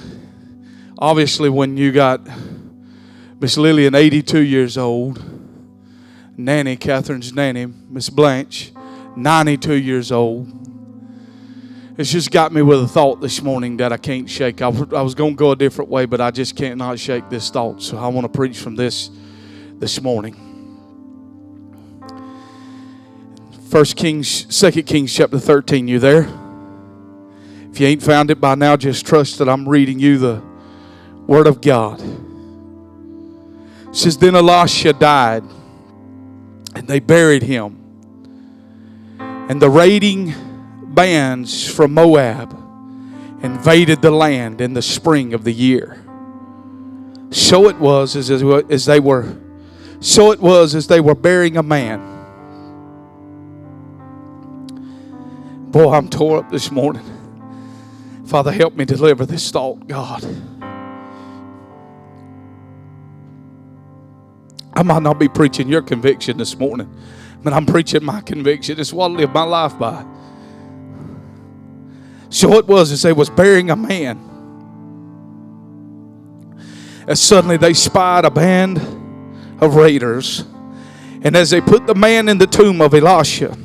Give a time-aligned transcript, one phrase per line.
[0.98, 2.20] obviously, when you got
[3.41, 5.34] Miss Lillian, 82 years old,
[6.37, 8.73] Nanny, Catherine's nanny, Miss Blanche,
[9.17, 10.49] 92 years old.
[11.97, 14.61] It's just got me with a thought this morning that I can't shake.
[14.61, 17.31] I, I was going to go a different way, but I just can't not shake
[17.31, 17.81] this thought.
[17.81, 19.11] So I want to preach from this
[19.79, 20.41] this morning.
[23.71, 25.87] First Kings, Second Kings, chapter thirteen.
[25.87, 26.29] You there?
[27.71, 30.43] If you ain't found it by now, just trust that I'm reading you the
[31.27, 32.01] Word of God.
[33.89, 35.45] It says then Elisha died,
[36.75, 37.80] and they buried him.
[39.19, 40.34] And the raiding
[40.94, 42.52] bands from Moab
[43.42, 46.02] invaded the land in the spring of the year.
[47.30, 49.40] So it was as, as they were
[50.01, 52.14] so it was as they were burying a man
[55.74, 57.02] Boy, I'm tore up this morning.
[58.27, 60.24] Father, help me deliver this thought, God.
[64.74, 66.92] I might not be preaching your conviction this morning,
[67.42, 68.79] but I'm preaching my conviction.
[68.80, 70.05] It's what I live my life by.
[72.29, 74.18] So it was as they was burying a man.
[77.07, 78.79] As suddenly they spied a band
[79.61, 80.45] of raiders.
[81.23, 83.57] And as they put the man in the tomb of Elisha,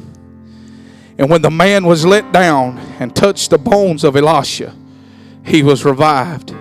[1.18, 4.74] and when the man was let down and touched the bones of Elisha,
[5.44, 6.56] he was revived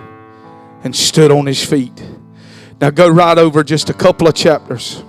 [0.83, 2.03] and stood on his feet.
[2.81, 5.03] Now go right over just a couple of chapters.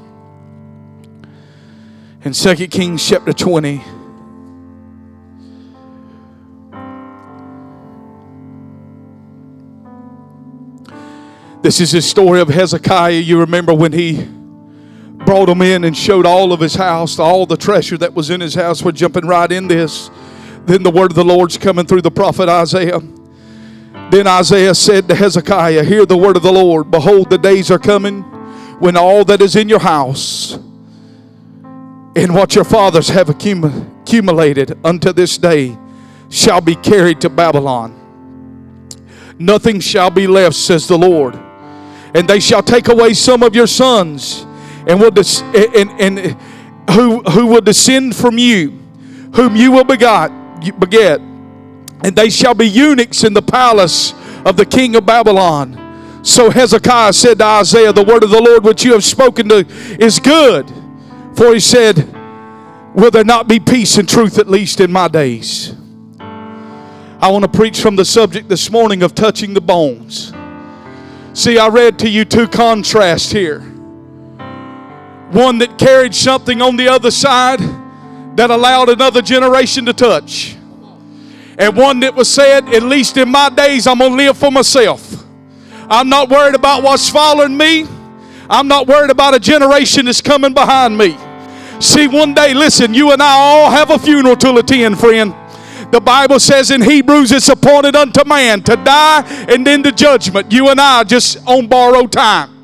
[2.24, 3.80] In 2 Kings chapter 20.
[11.62, 13.12] This is the story of Hezekiah.
[13.12, 14.26] You remember when he
[15.24, 18.40] brought him in and showed all of his house, all the treasure that was in
[18.40, 18.82] his house.
[18.82, 20.10] We're jumping right in this.
[20.64, 23.00] Then the word of the Lord's coming through the prophet Isaiah.
[24.10, 26.90] Then Isaiah said to Hezekiah, Hear the word of the Lord.
[26.90, 28.22] Behold, the days are coming
[28.80, 30.54] when all that is in your house
[32.16, 35.78] and what your fathers have accumulated unto this day
[36.28, 37.96] shall be carried to Babylon.
[39.38, 41.38] Nothing shall be left, says the Lord.
[42.14, 44.44] And they shall take away some of your sons
[44.86, 46.18] and will des- and, and
[46.90, 48.70] who who will descend from you,
[49.34, 50.32] whom you will begot
[50.80, 51.20] beget,
[52.04, 56.20] and they shall be eunuchs in the palace of the king of Babylon.
[56.22, 59.66] So Hezekiah said to Isaiah, The word of the Lord which you have spoken to
[59.98, 60.70] is good.
[61.34, 61.96] For he said,
[62.94, 65.74] Will there not be peace and truth at least in my days?
[66.18, 70.32] I want to preach from the subject this morning of touching the bones.
[71.32, 73.60] See, I read to you two contrasts here
[75.30, 77.60] one that carried something on the other side
[78.36, 80.56] that allowed another generation to touch.
[81.60, 84.50] And one that was said, at least in my days, I'm going to live for
[84.50, 85.24] myself.
[85.90, 87.86] I'm not worried about what's following me.
[88.48, 91.18] I'm not worried about a generation that's coming behind me.
[91.78, 95.34] See, one day, listen, you and I all have a funeral to attend, friend.
[95.92, 100.50] The Bible says in Hebrews, it's appointed unto man to die and then the judgment.
[100.50, 102.59] You and I just on borrowed time.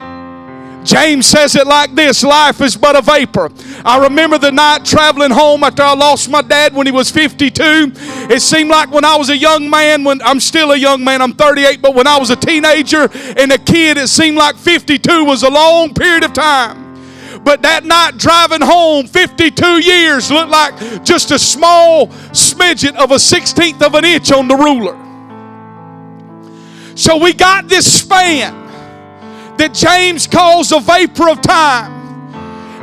[0.87, 3.51] James says it like this life is but a vapor.
[3.85, 7.93] I remember the night traveling home after I lost my dad when he was 52.
[8.31, 11.21] It seemed like when I was a young man, when I'm still a young man,
[11.21, 15.25] I'm 38, but when I was a teenager and a kid, it seemed like 52
[15.25, 16.85] was a long period of time.
[17.43, 23.17] But that night driving home, 52 years looked like just a small smidget of a
[23.17, 24.97] 16th of an inch on the ruler.
[26.97, 28.66] So we got this span
[29.59, 31.93] that James calls a vapor of time.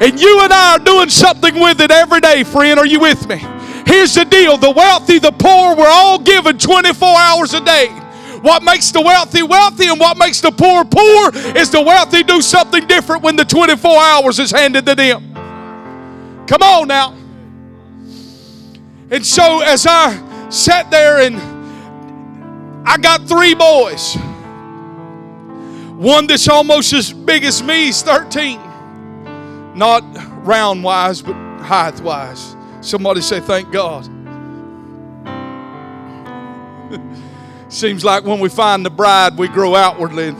[0.01, 2.79] And you and I are doing something with it every day, friend.
[2.79, 3.37] Are you with me?
[3.85, 7.87] Here's the deal the wealthy, the poor, we're all given 24 hours a day.
[8.41, 12.41] What makes the wealthy wealthy and what makes the poor poor is the wealthy do
[12.41, 15.33] something different when the 24 hours is handed to them.
[16.47, 17.15] Come on now.
[19.11, 21.37] And so as I sat there and
[22.85, 24.17] I got three boys.
[25.97, 28.59] One that's almost as big as me is 13.
[29.75, 30.03] Not
[30.45, 32.55] round wise, but height wise.
[32.81, 34.09] Somebody say, Thank God.
[37.69, 40.35] Seems like when we find the bride, we grow outwardly.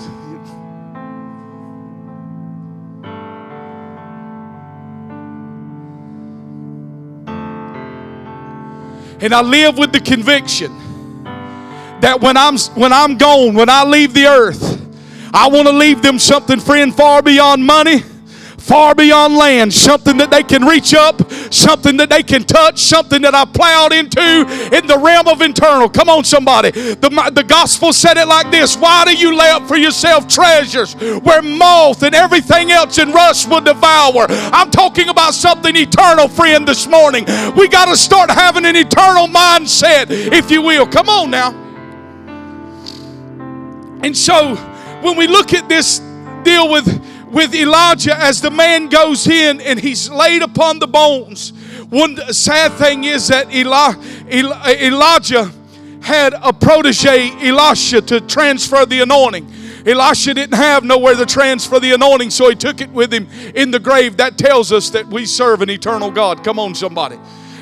[9.20, 10.78] And I live with the conviction
[12.02, 14.73] that when I'm when I'm gone, when I leave the earth,
[15.34, 18.04] I want to leave them something, friend, far beyond money
[18.64, 23.22] far beyond land, something that they can reach up, something that they can touch, something
[23.22, 24.22] that I plowed into
[24.72, 25.90] in the realm of internal.
[25.90, 26.72] Come on, somebody.
[26.72, 30.94] The, the gospel said it like this Why do you lay up for yourself treasures
[30.94, 34.28] where moth and everything else and rust will devour?
[34.30, 37.26] I'm talking about something eternal, friend, this morning.
[37.58, 40.88] We got to start having an eternal mindset, if you will.
[40.88, 41.52] Come on now.
[44.04, 44.56] And so,
[45.04, 46.00] when we look at this
[46.44, 46.88] deal with
[47.34, 51.52] with Elijah as the man goes in and he's laid upon the bones.
[51.90, 53.94] One sad thing is that Eli,
[54.30, 55.52] Elijah
[56.02, 59.52] had a protege, Elisha, to transfer the anointing.
[59.86, 63.72] Elisha didn't have nowhere to transfer the anointing, so he took it with him in
[63.72, 64.18] the grave.
[64.18, 66.44] That tells us that we serve an eternal God.
[66.44, 67.18] Come on, somebody.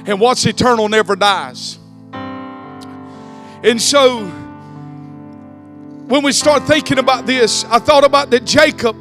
[0.06, 1.80] And what's eternal never dies.
[3.64, 4.26] And so,
[6.12, 8.98] when we start thinking about this, I thought about that Jacob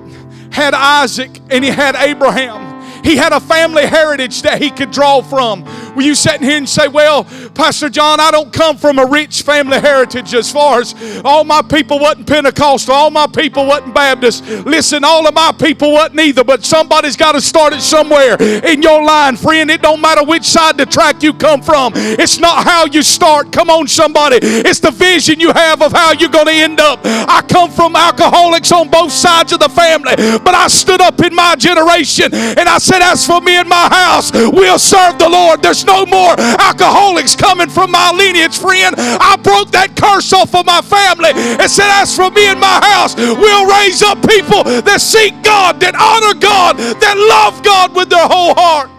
[0.53, 2.70] had Isaac and he had Abraham.
[3.03, 5.65] He had a family heritage that he could draw from.
[5.95, 7.25] Will you sit in here and say, Well,
[7.55, 10.95] Pastor John, I don't come from a rich family heritage as far as
[11.25, 14.47] all my people wasn't Pentecostal, all my people wasn't Baptist.
[14.49, 18.83] Listen, all of my people wasn't either, but somebody's got to start it somewhere in
[18.83, 19.71] your line, friend.
[19.71, 21.93] It don't matter which side the track you come from.
[21.97, 23.53] It's not how you start.
[23.53, 24.39] Come on, somebody.
[24.43, 27.01] It's the vision you have of how you're going to end up.
[27.05, 31.35] I come from alcoholics on both sides of the family, but I stood up in
[31.35, 35.63] my generation and I said, As for me and my house, we'll serve the Lord.
[35.63, 38.95] There's no more alcoholics coming from my lineage, friend.
[38.99, 42.81] I broke that curse off of my family and said, As for me and my
[42.83, 48.11] house, we'll raise up people that seek God, that honor God, that love God with
[48.11, 48.91] their whole heart.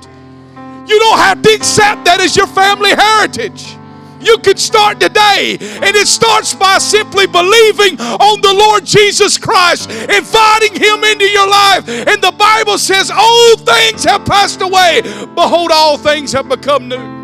[0.89, 3.77] You don't have to accept that as your family heritage.
[4.21, 5.57] You can start today.
[5.59, 11.47] And it starts by simply believing on the Lord Jesus Christ, inviting Him into your
[11.47, 11.87] life.
[11.87, 15.01] And the Bible says, Old things have passed away.
[15.35, 17.21] Behold, all things have become new.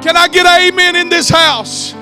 [0.00, 1.94] Can I get amen in this house?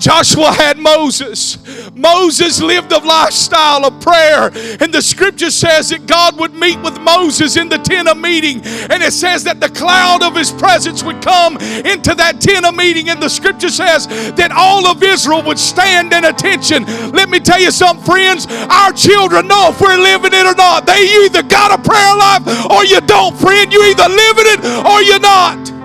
[0.00, 1.58] Joshua had Moses.
[1.94, 4.50] Moses lived a lifestyle of prayer.
[4.80, 8.62] And the scripture says that God would meet with Moses in the tent of meeting.
[8.88, 12.74] And it says that the cloud of his presence would come into that tent of
[12.74, 13.10] meeting.
[13.10, 16.86] And the scripture says that all of Israel would stand in attention.
[17.12, 18.46] Let me tell you something, friends.
[18.48, 20.86] Our children know if we're living it or not.
[20.86, 23.70] They either got a prayer life or you don't, friend.
[23.70, 25.80] You either living it or you're not.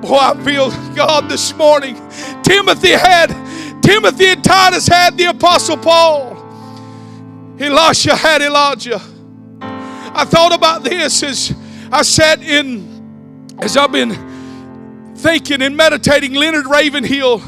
[0.00, 1.96] Boy, I feel God this morning.
[2.42, 3.28] Timothy had,
[3.82, 6.36] Timothy and Titus had the Apostle Paul.
[7.58, 9.00] Elisha had Elijah.
[9.60, 11.54] I thought about this as
[11.90, 17.42] I sat in, as I've been thinking and meditating, Leonard Ravenhill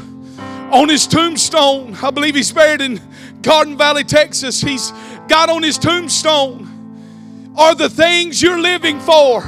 [0.71, 1.95] on his tombstone.
[2.01, 3.01] I believe he's buried in
[3.41, 4.61] Garden Valley, Texas.
[4.61, 4.91] He's
[5.27, 6.67] got on his tombstone
[7.57, 9.43] are the things you're living for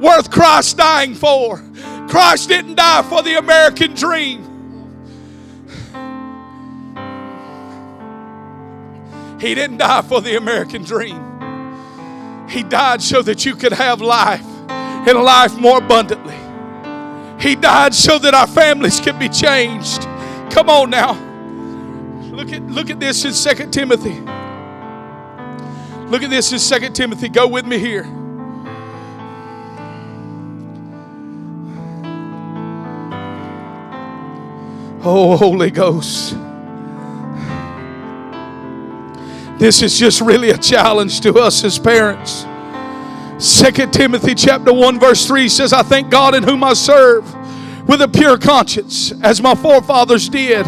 [0.00, 1.62] worth Christ dying for.
[2.08, 4.49] Christ didn't die for the American dream.
[9.40, 12.46] He didn't die for the American dream.
[12.48, 16.36] He died so that you could have life and life more abundantly.
[17.40, 20.02] He died so that our families could be changed.
[20.50, 21.12] Come on now.
[22.34, 24.20] Look at look at this in Second Timothy.
[26.10, 27.28] Look at this in Second Timothy.
[27.28, 28.04] Go with me here.
[35.02, 36.36] Oh, Holy Ghost.
[39.60, 42.46] This is just really a challenge to us as parents.
[43.36, 47.26] Second Timothy chapter 1 verse 3 says, I thank God in whom I serve
[47.86, 50.66] with a pure conscience, as my forefathers did,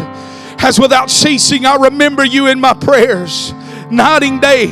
[0.59, 3.51] as without ceasing I remember you in my prayers,
[3.89, 4.67] night and day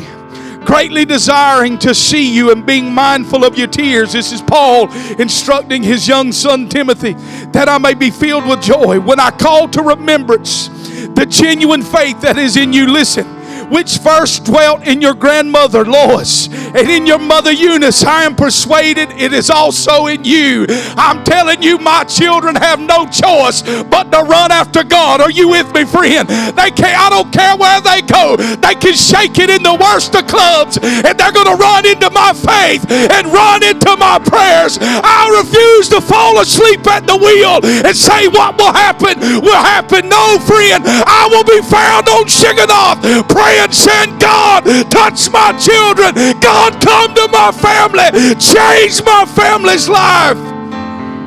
[0.65, 4.13] greatly desiring to see you and being mindful of your tears.
[4.13, 7.13] This is Paul instructing his young son Timothy
[7.53, 10.67] that I may be filled with joy when I call to remembrance
[11.15, 12.85] the genuine faith that is in you.
[12.85, 13.40] Listen
[13.71, 19.11] which first dwelt in your grandmother Lois and in your mother Eunice, I am persuaded
[19.11, 20.65] it is also in you.
[20.99, 25.21] I'm telling you, my children have no choice but to run after God.
[25.21, 26.27] Are you with me, friend?
[26.27, 30.15] They can't, I don't care where they go, they can shake it in the worst
[30.15, 34.77] of clubs, and they're going to run into my faith and run into my prayers.
[34.81, 40.09] I refuse to fall asleep at the wheel and say what will happen will happen.
[40.09, 42.99] No, friend, I will be found on Shiganoff
[43.29, 46.15] praying and saying, God, touch my children.
[46.41, 48.09] God, come to my family.
[48.41, 50.37] Change my family's life.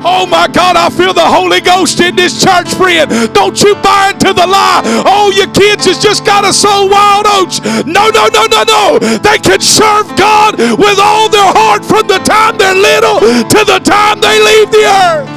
[0.07, 3.09] Oh my God, I feel the Holy Ghost in this church, friend.
[3.33, 4.83] Don't you buy into the lie.
[5.01, 7.57] Oh, your kids has just got to sow wild oats.
[7.87, 8.99] No, no, no, no, no.
[8.99, 13.81] They can serve God with all their heart from the time they're little to the
[13.81, 15.29] time they leave the earth.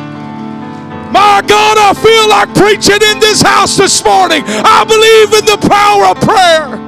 [1.17, 4.43] My God, I feel like preaching in this house this morning.
[4.45, 6.88] I believe in the power of prayer.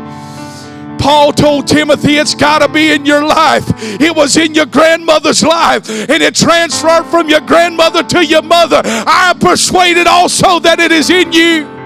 [1.01, 3.65] Paul told Timothy, it's got to be in your life.
[4.01, 8.83] It was in your grandmother's life, and it transferred from your grandmother to your mother.
[8.85, 11.81] I am persuaded also that it is in you.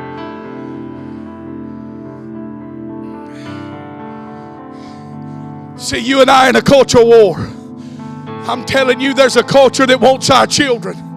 [5.79, 7.37] See, you and I in a cultural war.
[8.47, 11.14] I'm telling you, there's a culture that wants our children.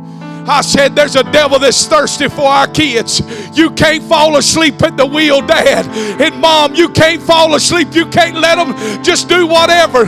[0.47, 3.21] I said, There's a devil that's thirsty for our kids.
[3.57, 5.85] You can't fall asleep at the wheel, Dad.
[6.21, 7.93] And Mom, you can't fall asleep.
[7.93, 10.05] You can't let them just do whatever.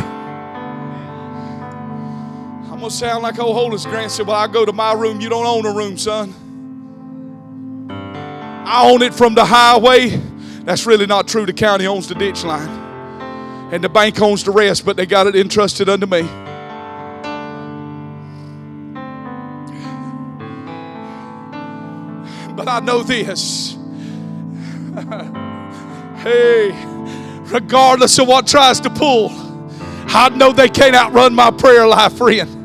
[2.72, 5.20] I'm going to sound like old Holiness Grant said, Well, I go to my room.
[5.20, 6.34] You don't own a room, son.
[8.66, 10.10] I own it from the highway.
[10.64, 11.46] That's really not true.
[11.46, 12.70] The county owns the ditch line,
[13.74, 16.22] and the bank owns the rest, but they got it entrusted unto me.
[22.70, 23.76] I know this.
[26.22, 26.70] hey,
[27.52, 29.30] regardless of what tries to pull,
[30.12, 32.59] I know they can't outrun my prayer life, friend.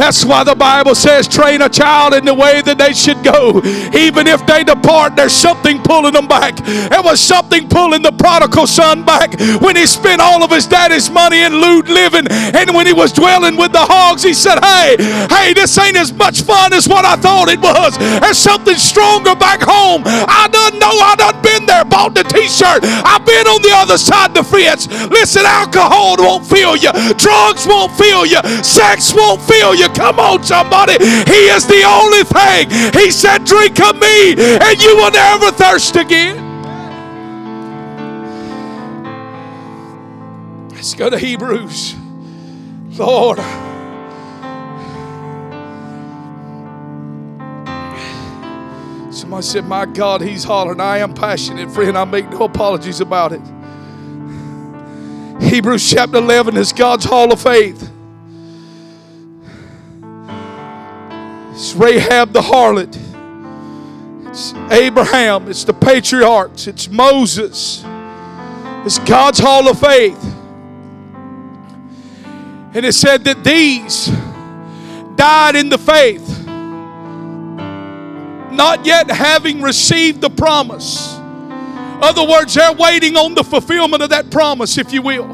[0.00, 3.60] That's why the Bible says, train a child in the way that they should go.
[3.92, 6.56] Even if they depart, there's something pulling them back.
[6.56, 11.10] There was something pulling the prodigal son back when he spent all of his daddy's
[11.10, 12.24] money in lewd living.
[12.32, 14.96] And when he was dwelling with the hogs, he said, Hey,
[15.28, 18.00] hey, this ain't as much fun as what I thought it was.
[18.24, 20.00] There's something stronger back home.
[20.08, 22.80] I done know I done been there, bought the t-shirt.
[23.04, 24.88] I've been on the other side of the fence.
[25.12, 26.88] Listen, alcohol won't fill you.
[27.20, 28.40] Drugs won't fill you.
[28.64, 29.89] Sex won't fill you.
[29.94, 30.92] Come on, somebody.
[30.92, 32.70] He is the only thing.
[32.92, 36.48] He said, Drink of me, and you will never thirst again.
[40.70, 41.94] Let's go to Hebrews.
[42.98, 43.38] Lord.
[49.12, 50.80] Somebody said, My God, he's hollering.
[50.80, 51.98] I am passionate, friend.
[51.98, 53.40] I make no apologies about it.
[55.42, 57.89] Hebrews chapter 11 is God's hall of faith.
[61.60, 62.96] It's Rahab the harlot.
[64.30, 65.46] It's Abraham.
[65.46, 66.66] It's the patriarchs.
[66.66, 67.84] It's Moses.
[68.86, 70.24] It's God's hall of faith.
[72.72, 74.06] And it said that these
[75.16, 76.46] died in the faith,
[78.56, 81.14] not yet having received the promise.
[82.00, 85.28] Other words, they're waiting on the fulfillment of that promise, if you will.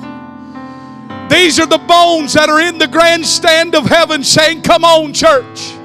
[1.30, 5.76] These are the bones that are in the grandstand of heaven saying, Come on, church.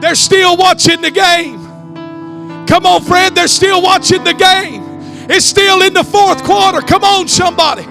[0.00, 1.66] They're still watching the game.
[2.66, 4.84] Come on, friend, they're still watching the game.
[5.30, 6.80] It's still in the fourth quarter.
[6.80, 7.84] Come on, somebody.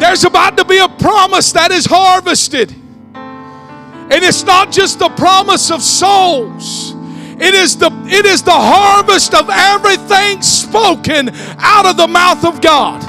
[0.00, 2.72] There's about to be a promise that is harvested.
[3.14, 6.94] And it's not just the promise of souls.
[7.40, 12.60] It is the it is the harvest of everything spoken out of the mouth of
[12.60, 13.02] God.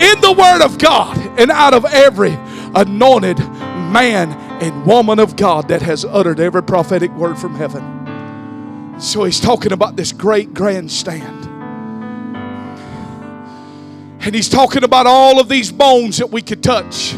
[0.00, 2.38] In the word of God and out of every
[2.74, 3.38] anointed
[3.94, 9.00] man and woman of God that has uttered every prophetic word from heaven.
[9.00, 11.44] So he's talking about this great grandstand.
[14.20, 17.14] And he's talking about all of these bones that we could touch.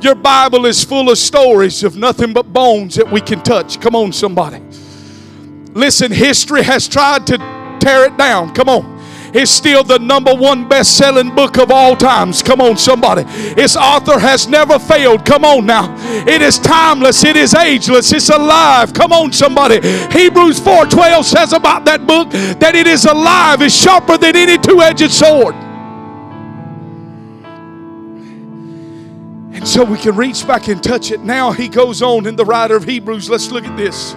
[0.00, 3.80] Your Bible is full of stories of nothing but bones that we can touch.
[3.80, 4.60] Come on, somebody.
[5.72, 7.38] Listen, history has tried to
[7.80, 8.54] tear it down.
[8.54, 8.93] Come on.
[9.34, 12.42] Is still the number one best selling book of all times.
[12.42, 13.24] Come on, somebody.
[13.60, 15.24] Its author has never failed.
[15.24, 15.94] Come on now.
[16.26, 18.94] It is timeless, it is ageless, it's alive.
[18.94, 19.76] Come on, somebody.
[19.76, 25.10] Hebrews 4:12 says about that book that it is alive, it's sharper than any two-edged
[25.10, 25.54] sword.
[29.54, 31.20] And so we can reach back and touch it.
[31.20, 33.30] Now he goes on in the writer of Hebrews.
[33.30, 34.14] Let's look at this.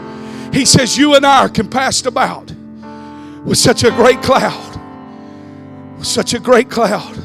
[0.51, 2.51] He says, You and I are compassed about
[3.45, 4.66] with such a great cloud.
[6.01, 7.16] Such a great cloud.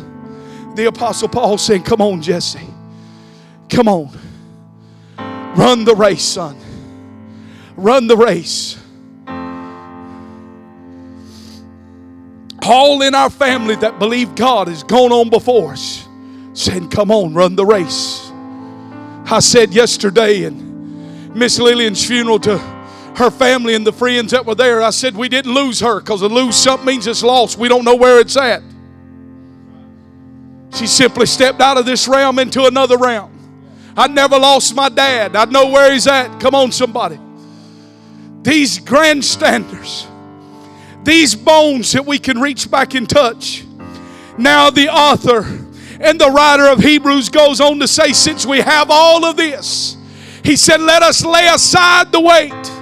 [0.77, 2.67] The Apostle Paul saying, Come on, Jesse.
[3.69, 4.11] Come on.
[5.57, 6.57] Run the race, son.
[7.77, 8.79] Run the race.
[12.65, 16.07] All in our family that believe God has gone on before us,
[16.55, 18.31] saying, Come on, run the race.
[19.27, 22.59] I said yesterday in Miss Lillian's funeral to
[23.17, 26.21] her family and the friends that were there, I said, We didn't lose her because
[26.21, 27.59] to lose something means it's lost.
[27.59, 28.63] We don't know where it's at.
[30.75, 33.31] She simply stepped out of this realm into another realm.
[33.97, 35.37] I never lost my dad.
[35.37, 36.41] I know where he's at.
[36.41, 37.19] Come on, somebody.
[38.43, 40.07] These grandstanders,
[41.05, 43.65] these bones that we can reach back and touch.
[44.39, 45.45] Now, the author
[46.01, 49.97] and the writer of Hebrews goes on to say, since we have all of this,
[50.43, 52.82] he said, let us lay aside the weight.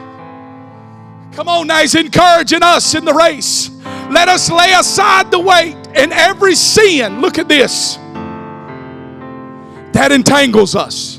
[1.33, 3.71] Come on now, he's encouraging us in the race.
[4.11, 7.21] Let us lay aside the weight and every sin.
[7.21, 7.99] Look at this
[9.93, 11.19] that entangles us.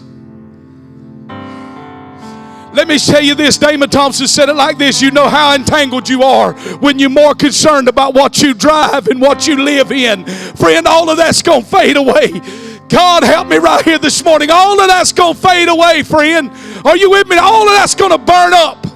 [2.74, 3.58] Let me tell you this.
[3.58, 7.36] Damon Thompson said it like this You know how entangled you are when you're more
[7.36, 10.26] concerned about what you drive and what you live in.
[10.26, 12.42] Friend, all of that's going to fade away.
[12.90, 14.50] God help me right here this morning.
[14.52, 16.52] All of that's going to fade away, friend.
[16.84, 17.38] Are you with me?
[17.38, 18.91] All of that's going to burn up.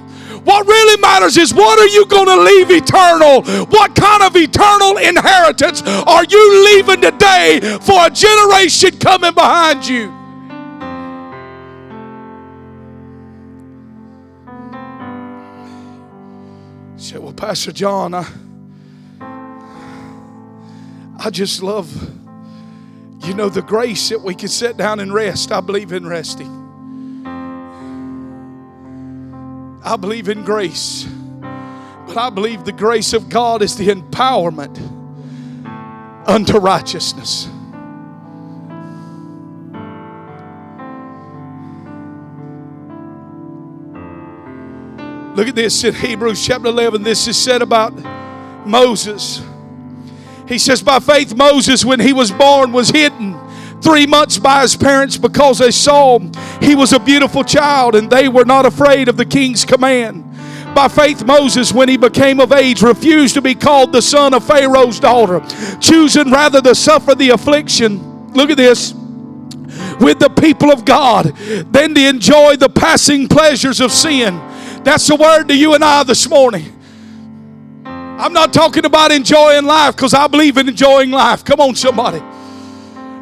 [0.46, 3.42] What really matters is what are you going to leave eternal?
[3.66, 10.12] What kind of eternal inheritance are you leaving today for a generation coming behind you?
[17.12, 18.26] You well, Pastor John, I,
[21.18, 21.92] I just love,
[23.24, 25.50] you know, the grace that we can sit down and rest.
[25.50, 26.65] I believe in resting.
[29.86, 31.04] I believe in grace.
[31.04, 34.76] But I believe the grace of God is the empowerment
[36.26, 37.48] unto righteousness.
[45.36, 47.04] Look at this in Hebrews chapter 11.
[47.04, 47.94] This is said about
[48.66, 49.40] Moses.
[50.48, 53.38] He says, By faith, Moses, when he was born, was hidden
[53.82, 56.18] three months by his parents because they saw
[56.60, 60.24] he was a beautiful child and they were not afraid of the king's command.
[60.74, 64.46] By faith, Moses, when he became of age, refused to be called the son of
[64.46, 65.40] Pharaoh's daughter,
[65.80, 68.32] choosing rather to suffer the affliction.
[68.32, 68.92] Look at this
[70.00, 74.36] with the people of God than to enjoy the passing pleasures of sin.
[74.84, 76.72] That's the word to you and I this morning.
[77.84, 81.44] I'm not talking about enjoying life because I believe in enjoying life.
[81.44, 82.22] Come on, somebody.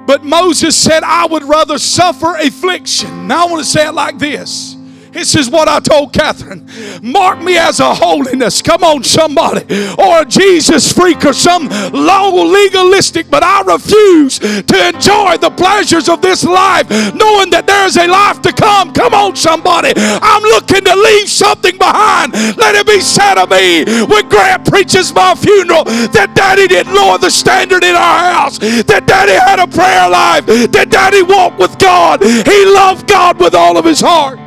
[0.07, 3.27] But Moses said, I would rather suffer affliction.
[3.27, 4.74] Now I want to say it like this
[5.15, 6.69] this is what I told Catherine.
[7.03, 8.61] Mark me as a holiness.
[8.61, 9.63] Come on, somebody.
[9.97, 16.09] Or a Jesus freak or some low legalistic, but I refuse to enjoy the pleasures
[16.09, 18.93] of this life, knowing that there is a life to come.
[18.93, 19.93] Come on, somebody.
[19.97, 22.33] I'm looking to leave something behind.
[22.57, 27.19] Let it be said of me when Grant preaches my funeral that daddy didn't lower
[27.19, 31.79] the standard in our house, that daddy had a prayer life, that daddy walked with
[31.79, 32.23] God.
[32.23, 34.44] He loved God with all of his heart.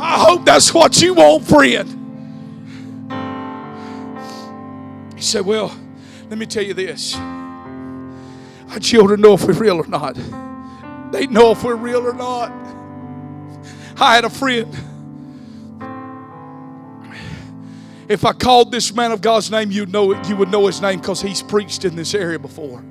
[0.00, 1.94] I hope that's what you want, friend.
[5.16, 5.76] He said, Well,
[6.28, 7.16] let me tell you this.
[7.16, 10.14] Our children know if we're real or not.
[11.10, 12.52] They know if we're real or not.
[13.96, 14.72] I had a friend.
[18.08, 20.80] If I called this man of God's name, you'd know it, you would know his
[20.80, 22.82] name because he's preached in this area before.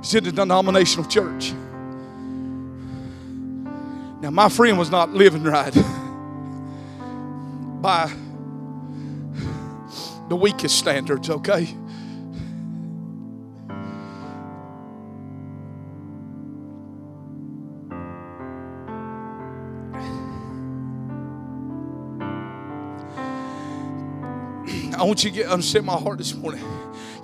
[0.00, 1.52] He's in a denominational church.
[4.22, 5.76] Now, my friend was not living right.
[7.80, 8.12] by
[10.28, 11.68] the weakest standards, okay?
[25.00, 26.62] I want you to get understand my heart this morning.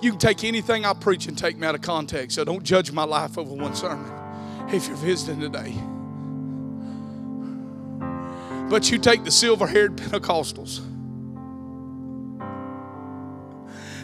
[0.01, 2.37] You can take anything I preach and take me out of context.
[2.37, 4.11] So don't judge my life over one sermon.
[4.73, 5.75] If you're visiting today.
[8.69, 10.81] But you take the silver haired Pentecostals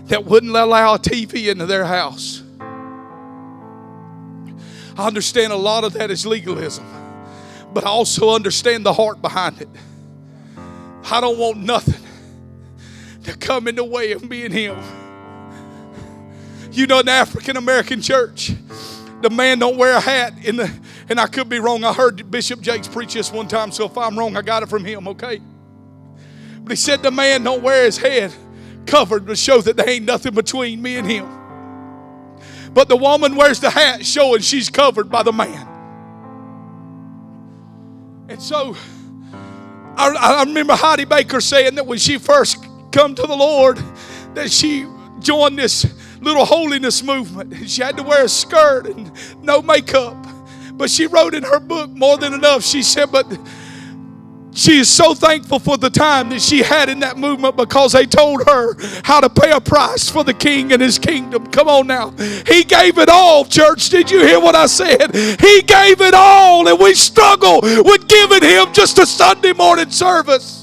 [0.06, 2.42] that wouldn't allow a TV into their house.
[4.96, 6.84] I understand a lot of that is legalism,
[7.72, 9.68] but I also understand the heart behind it.
[11.10, 12.02] I don't want nothing
[13.24, 14.78] to come in the way of me and him.
[16.72, 18.52] You know, the African American church,
[19.20, 20.70] the man don't wear a hat in the
[21.12, 21.84] and I could be wrong.
[21.84, 24.70] I heard Bishop Jakes preach this one time, so if I'm wrong, I got it
[24.70, 25.40] from him, okay?
[26.64, 28.32] But he said the man don't wear his head
[28.86, 31.28] covered to show that there ain't nothing between me and him.
[32.72, 35.68] But the woman wears the hat showing she's covered by the man.
[38.30, 38.74] And so
[39.96, 43.78] I, I remember Heidi Baker saying that when she first come to the Lord,
[44.32, 44.86] that she
[45.20, 45.84] joined this
[46.22, 47.68] little holiness movement.
[47.68, 50.16] She had to wear a skirt and no makeup.
[50.82, 52.64] But she wrote in her book more than enough.
[52.64, 53.24] She said, but
[54.52, 58.04] she is so thankful for the time that she had in that movement because they
[58.04, 61.46] told her how to pay a price for the king and his kingdom.
[61.52, 62.10] Come on now.
[62.48, 63.90] He gave it all, church.
[63.90, 65.14] Did you hear what I said?
[65.14, 70.61] He gave it all, and we struggle with giving him just a Sunday morning service.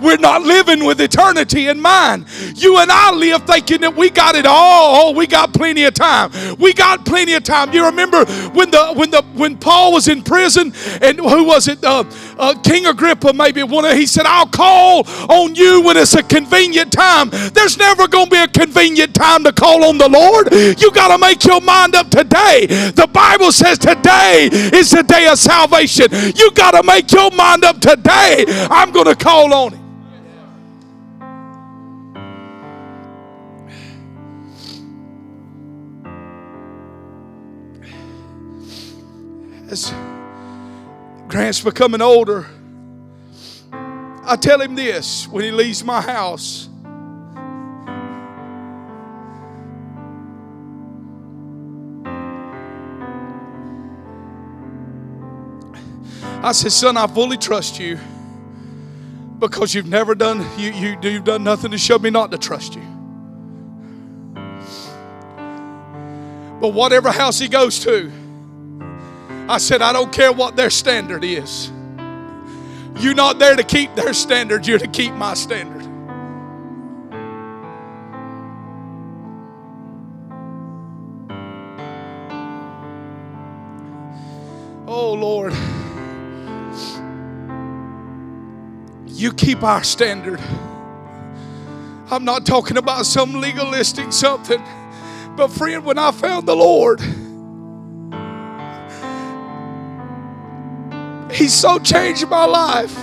[0.00, 2.26] We're not living with eternity in mind.
[2.54, 5.08] You and I live thinking that we got it all.
[5.08, 6.30] Oh, we got plenty of time.
[6.58, 7.72] We got plenty of time.
[7.72, 11.82] You remember when the when the when Paul was in prison and who was it?
[11.82, 12.04] Uh,
[12.38, 16.22] uh, King Agrippa, maybe one of he said, "I'll call on you when it's a
[16.22, 20.52] convenient time." There's never going to be a convenient time to call on the Lord.
[20.52, 22.66] You got to make your mind up today.
[22.66, 26.08] The Bible says today is the day of salvation.
[26.34, 28.44] You got to make your mind up today.
[28.70, 29.86] I'm going to call on Him.
[39.68, 39.92] as
[41.28, 42.46] Grant's becoming older,
[43.72, 46.68] I tell him this when he leaves my house.
[56.42, 57.98] I said, son, I fully trust you
[59.38, 62.74] because you've never done you, you you've done nothing to show me not to trust
[62.76, 62.82] you.
[66.60, 68.12] But whatever house he goes to,
[69.48, 71.70] I said, I don't care what their standard is.
[72.98, 75.82] You're not there to keep their standard, you're to keep my standard.
[84.88, 85.52] Oh, Lord.
[89.06, 90.40] You keep our standard.
[92.10, 94.62] I'm not talking about some legalistic something,
[95.36, 97.00] but friend, when I found the Lord,
[101.36, 102.96] He so changed my life.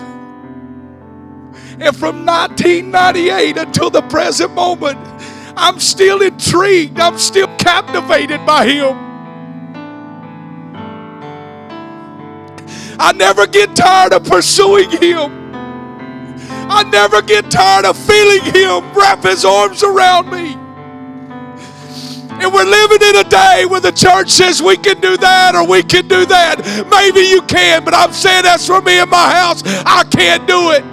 [1.79, 4.97] And from 1998 until the present moment,
[5.55, 6.99] I'm still intrigued.
[6.99, 8.97] I'm still captivated by Him.
[12.99, 15.53] I never get tired of pursuing Him.
[16.71, 20.62] I never get tired of feeling Him wrap His arms around me.
[22.41, 25.67] And we're living in a day where the church says we can do that or
[25.67, 26.59] we can do that.
[26.89, 29.63] Maybe you can, but I'm saying that's for me in my house.
[29.65, 30.83] I can't do it.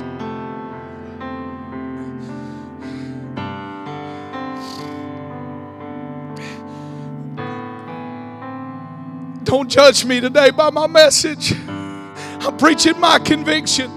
[9.44, 11.52] Don't judge me today by my message.
[11.66, 13.90] I'm preaching my conviction.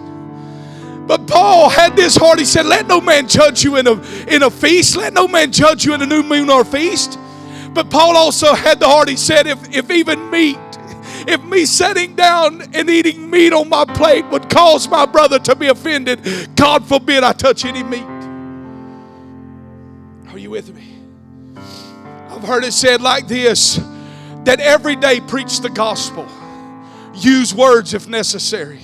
[1.06, 2.40] But Paul had this heart.
[2.40, 4.96] He said, Let no man judge you in a, in a feast.
[4.96, 7.20] Let no man judge you in a new moon or feast.
[7.74, 10.58] But Paul also had the heart, he said, if, if even meat,
[11.28, 15.56] if me sitting down and eating meat on my plate would cause my brother to
[15.56, 18.04] be offended, God forbid I touch any meat.
[20.32, 20.96] Are you with me?
[22.30, 23.80] I've heard it said like this
[24.44, 26.28] that every day preach the gospel,
[27.14, 28.82] use words if necessary.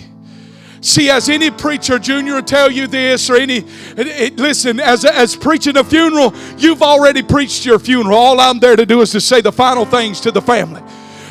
[0.82, 5.36] See, as any preacher, Junior, tell you this, or any, it, it, listen, as, as
[5.36, 8.18] preaching a funeral, you've already preached your funeral.
[8.18, 10.82] All I'm there to do is to say the final things to the family.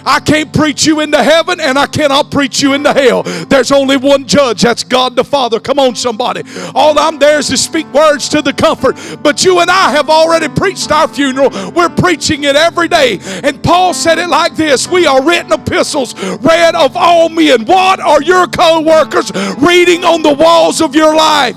[0.09, 3.25] I can't preach you into heaven and I cannot preach you into hell.
[3.25, 5.61] There's only one judge, that's God the Father.
[5.61, 6.44] Come on, somebody.
[6.75, 8.97] All I'm there is to speak words to the comfort.
[9.23, 11.51] But you and I have already preached our funeral.
[11.73, 13.18] We're preaching it every day.
[13.44, 17.66] And Paul said it like this We are written epistles, read of all men.
[17.66, 21.55] What are your co workers reading on the walls of your life?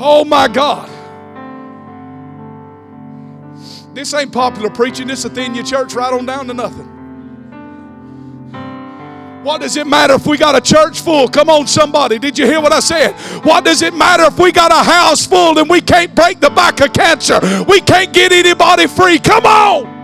[0.00, 0.90] Oh my God.
[3.94, 5.06] This ain't popular preaching.
[5.06, 6.95] This is Athenia Church right on down to nothing.
[9.46, 11.28] What does it matter if we got a church full?
[11.28, 12.18] Come on, somebody.
[12.18, 13.12] Did you hear what I said?
[13.44, 16.50] What does it matter if we got a house full and we can't break the
[16.50, 17.38] back of cancer?
[17.68, 19.20] We can't get anybody free.
[19.20, 19.94] Come on.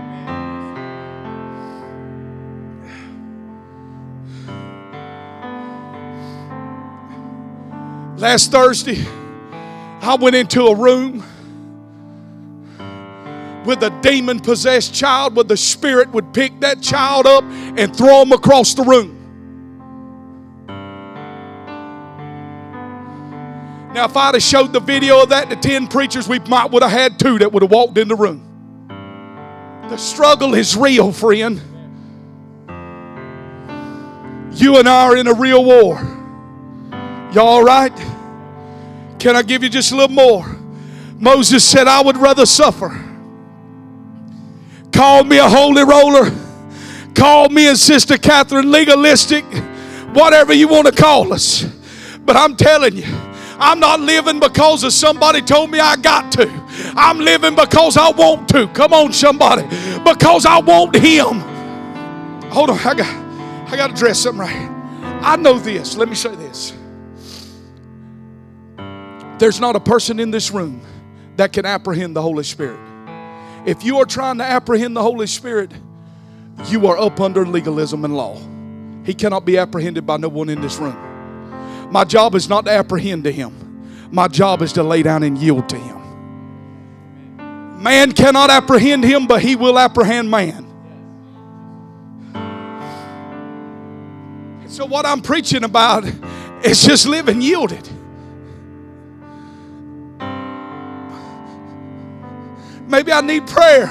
[8.19, 9.05] Last Thursday,
[10.03, 11.25] I went into a room
[13.67, 18.23] with a demon possessed child, where the spirit would pick that child up and throw
[18.23, 19.19] him across the room.
[23.93, 26.83] Now, if I'd have showed the video of that to 10 preachers, we might would
[26.83, 28.49] have had two that would have walked in the room.
[29.91, 31.61] The struggle is real, friend.
[34.55, 36.01] You and I are in a real war.
[37.33, 37.95] Y'all all right?
[39.19, 40.47] Can I give you just a little more?
[41.19, 42.89] Moses said, I would rather suffer.
[44.93, 46.31] Call me a holy roller.
[47.15, 49.45] Call me and Sister Catherine legalistic.
[50.15, 51.65] Whatever you want to call us.
[52.25, 53.07] But I'm telling you,
[53.62, 56.51] I'm not living because of somebody told me I got to.
[56.96, 58.66] I'm living because I want to.
[58.66, 59.62] Come on, somebody.
[60.05, 61.38] Because I want Him.
[62.51, 64.68] Hold on, I got, I got to dress something right.
[65.22, 65.96] I know this.
[65.96, 66.72] Let me say this.
[69.38, 70.83] There's not a person in this room
[71.37, 72.81] that can apprehend the Holy Spirit.
[73.64, 75.70] If you are trying to apprehend the Holy Spirit,
[76.66, 78.37] you are up under legalism and law.
[79.05, 81.12] He cannot be apprehended by no one in this room.
[81.93, 85.37] My job is not to apprehend to him, my job is to lay down and
[85.37, 85.99] yield to him.
[87.83, 90.67] Man cannot apprehend him, but he will apprehend man.
[94.69, 96.07] So, what I'm preaching about
[96.65, 97.87] is just living yielded.
[102.87, 103.87] Maybe I need prayer.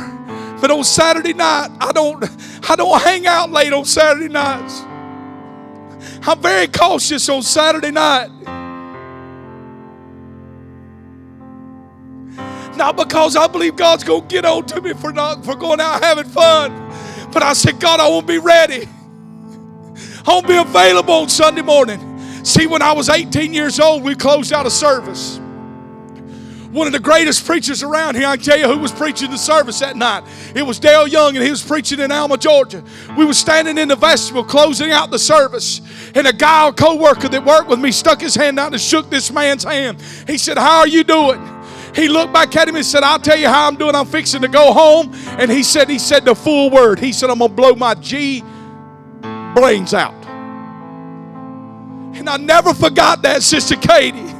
[0.60, 2.24] But on Saturday night, I don't
[2.68, 4.82] I don't hang out late on Saturday nights.
[6.24, 8.30] I'm very cautious on Saturday night.
[12.78, 15.82] Not because I believe God's going to get on to me for not for going
[15.82, 16.72] out having fun,
[17.32, 18.88] but I said, God, I won't be ready.
[20.26, 22.00] I won't be available on Sunday morning.
[22.44, 25.41] See, when I was 18 years old, we closed out a service
[26.72, 28.28] one of the greatest preachers around here.
[28.28, 30.24] I can tell you who was preaching the service that night.
[30.56, 32.84] It was Dale Young, and he was preaching in Alma, Georgia.
[33.18, 35.82] We were standing in the vestibule closing out the service,
[36.16, 39.10] and a guy, a co-worker that worked with me, stuck his hand out and shook
[39.10, 40.02] this man's hand.
[40.28, 41.46] He said, How are you doing?
[41.94, 43.96] He looked back at him and said, I'll tell you how I'm doing.
[43.96, 45.14] I'm fixing to go home.
[45.38, 47.00] And he said, he said the full word.
[47.00, 48.44] He said, I'm gonna blow my G
[49.54, 50.14] brains out.
[52.16, 54.34] And I never forgot that, Sister Katie.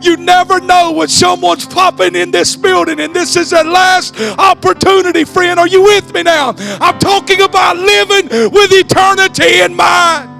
[0.00, 5.24] You never know when someone's popping in this building, and this is their last opportunity,
[5.24, 5.58] friend.
[5.58, 6.54] Are you with me now?
[6.80, 10.36] I'm talking about living with eternity in mind.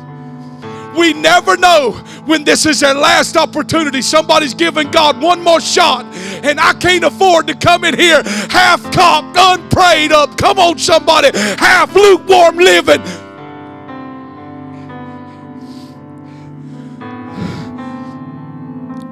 [0.96, 1.92] We never know
[2.24, 4.00] when this is their last opportunity.
[4.02, 6.06] Somebody's giving God one more shot,
[6.42, 10.38] and I can't afford to come in here half cocked, unprayed up.
[10.38, 13.02] Come on, somebody, half lukewarm living.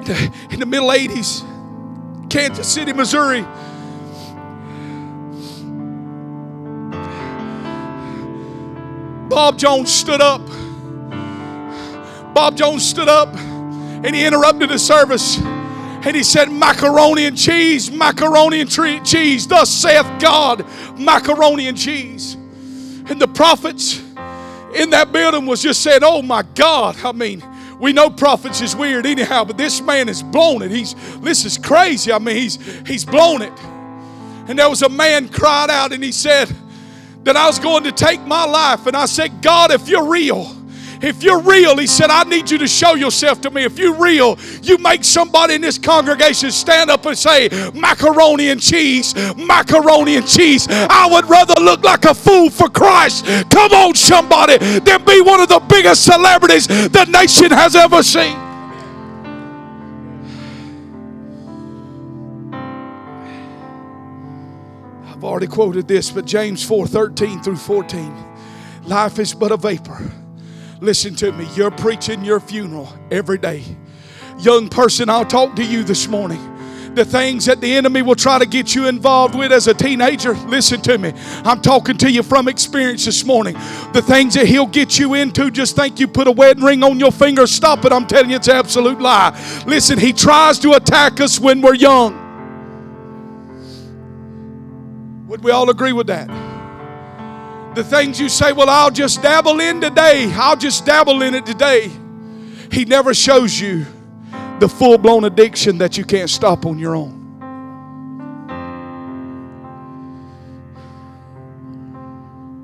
[0.08, 1.42] In the middle 80s,
[2.30, 3.42] Kansas City, Missouri.
[9.28, 10.42] Bob Jones stood up.
[12.34, 17.90] Bob Jones stood up and he interrupted the service and he said, Macaroni and cheese,
[17.90, 20.66] macaroni and cheese, thus saith God,
[20.98, 22.34] macaroni and cheese.
[22.34, 23.98] And the prophets
[24.74, 26.96] in that building was just saying, Oh my God.
[27.04, 27.42] I mean,
[27.78, 30.70] we know prophets is weird anyhow, but this man has blown it.
[30.70, 32.12] He's this is crazy.
[32.12, 32.56] I mean, he's
[32.86, 33.52] he's blown it.
[34.46, 36.54] And there was a man cried out and he said
[37.24, 38.86] that I was going to take my life.
[38.86, 40.44] And I said, God, if you're real,
[41.04, 43.64] if you're real, he said, I need you to show yourself to me.
[43.64, 48.60] If you're real, you make somebody in this congregation stand up and say, macaroni and
[48.60, 50.66] cheese, macaroni and cheese.
[50.70, 53.26] I would rather look like a fool for Christ.
[53.50, 58.36] Come on, somebody, than be one of the biggest celebrities the nation has ever seen.
[65.06, 68.24] I've already quoted this, but James 4 13 through 14.
[68.84, 70.23] Life is but a vapor
[70.84, 71.48] Listen to me.
[71.54, 73.64] You're preaching your funeral every day.
[74.38, 76.50] Young person, I'll talk to you this morning
[76.94, 80.34] the things that the enemy will try to get you involved with as a teenager,
[80.46, 81.12] listen to me.
[81.44, 83.54] I'm talking to you from experience this morning.
[83.92, 87.00] The things that he'll get you into, just think you put a wedding ring on
[87.00, 87.92] your finger, stop it.
[87.92, 89.36] I'm telling you, it's an absolute lie.
[89.66, 92.20] Listen, he tries to attack us when we're young.
[95.26, 96.43] Would we all agree with that?
[97.74, 101.44] The things you say, well, I'll just dabble in today, I'll just dabble in it
[101.44, 101.90] today.
[102.70, 103.84] He never shows you
[104.60, 107.24] the full blown addiction that you can't stop on your own.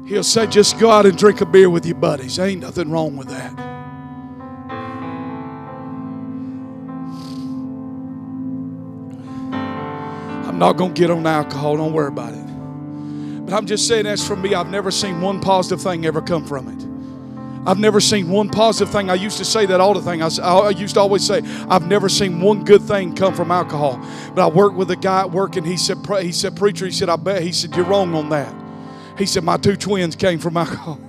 [0.07, 2.39] He'll say, just go out and drink a beer with your buddies.
[2.39, 3.53] Ain't nothing wrong with that.
[10.49, 11.77] I'm not going to get on alcohol.
[11.77, 12.40] Don't worry about it.
[13.51, 16.47] But I'm just saying, as for me, I've never seen one positive thing ever come
[16.47, 17.69] from it.
[17.69, 19.11] I've never seen one positive thing.
[19.11, 20.23] I used to say that all the thing.
[20.23, 24.01] I, I, used to always say, I've never seen one good thing come from alcohol.
[24.37, 26.93] But I worked with a guy at work, and he said, he said, preacher, he
[26.93, 27.43] said, I bet.
[27.43, 28.55] He said, you're wrong on that.
[29.19, 30.95] He said, my two twins came from alcohol.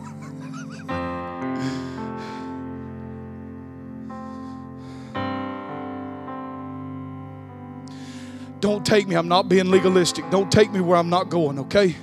[8.61, 9.13] Don't take me.
[9.13, 10.27] I'm not being legalistic.
[10.31, 11.95] Don't take me where I'm not going, okay?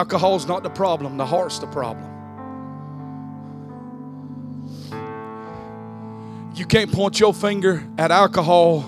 [0.00, 2.08] Alcohol's not the problem, the heart's the problem.
[6.54, 8.80] You can't point your finger at alcohol.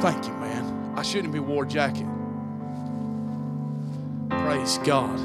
[0.00, 0.94] Thank you, man.
[0.96, 2.06] I shouldn't be wore a jacket.
[4.30, 5.20] Praise God.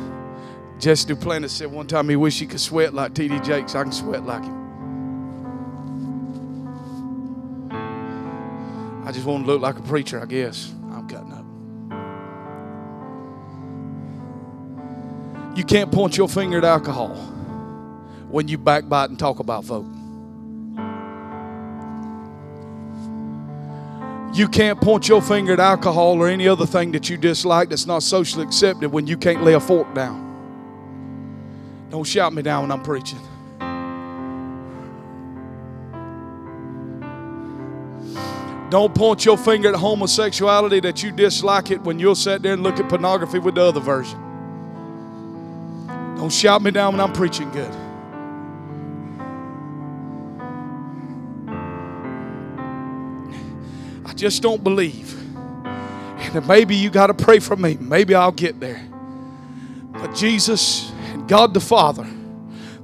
[0.79, 3.39] Jesse Duplantis said one time he wished he could sweat like T.D.
[3.39, 3.75] Jakes.
[3.75, 4.57] I can sweat like him.
[9.05, 10.73] I just want to look like a preacher, I guess.
[15.59, 17.15] You can't point your finger at alcohol
[18.29, 19.85] when you backbite and talk about folk.
[24.33, 27.85] You can't point your finger at alcohol or any other thing that you dislike that's
[27.85, 31.89] not socially accepted when you can't lay a fork down.
[31.89, 33.19] Don't shout me down when I'm preaching.
[38.69, 42.63] Don't point your finger at homosexuality that you dislike it when you'll sit there and
[42.63, 44.28] look at pornography with the other version.
[46.19, 47.73] Don't shout me down when I'm preaching good.
[54.05, 55.15] I just don't believe.
[55.63, 57.77] And maybe you got to pray for me.
[57.79, 58.85] Maybe I'll get there.
[59.93, 62.05] But Jesus and God the Father,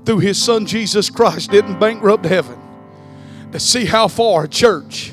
[0.06, 2.58] through His Son Jesus Christ, didn't bankrupt heaven
[3.52, 5.12] to see how far a church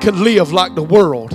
[0.00, 1.32] could live like the world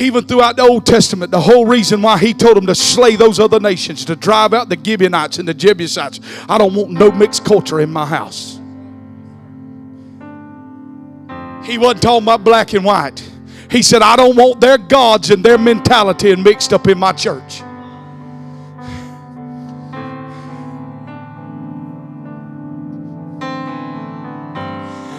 [0.00, 3.38] Even throughout the Old Testament, the whole reason why he told them to slay those
[3.38, 6.20] other nations, to drive out the Gibeonites and the Jebusites.
[6.48, 8.58] I don't want no mixed culture in my house.
[11.66, 13.22] He wasn't talking about black and white.
[13.70, 17.60] He said, I don't want their gods and their mentality mixed up in my church.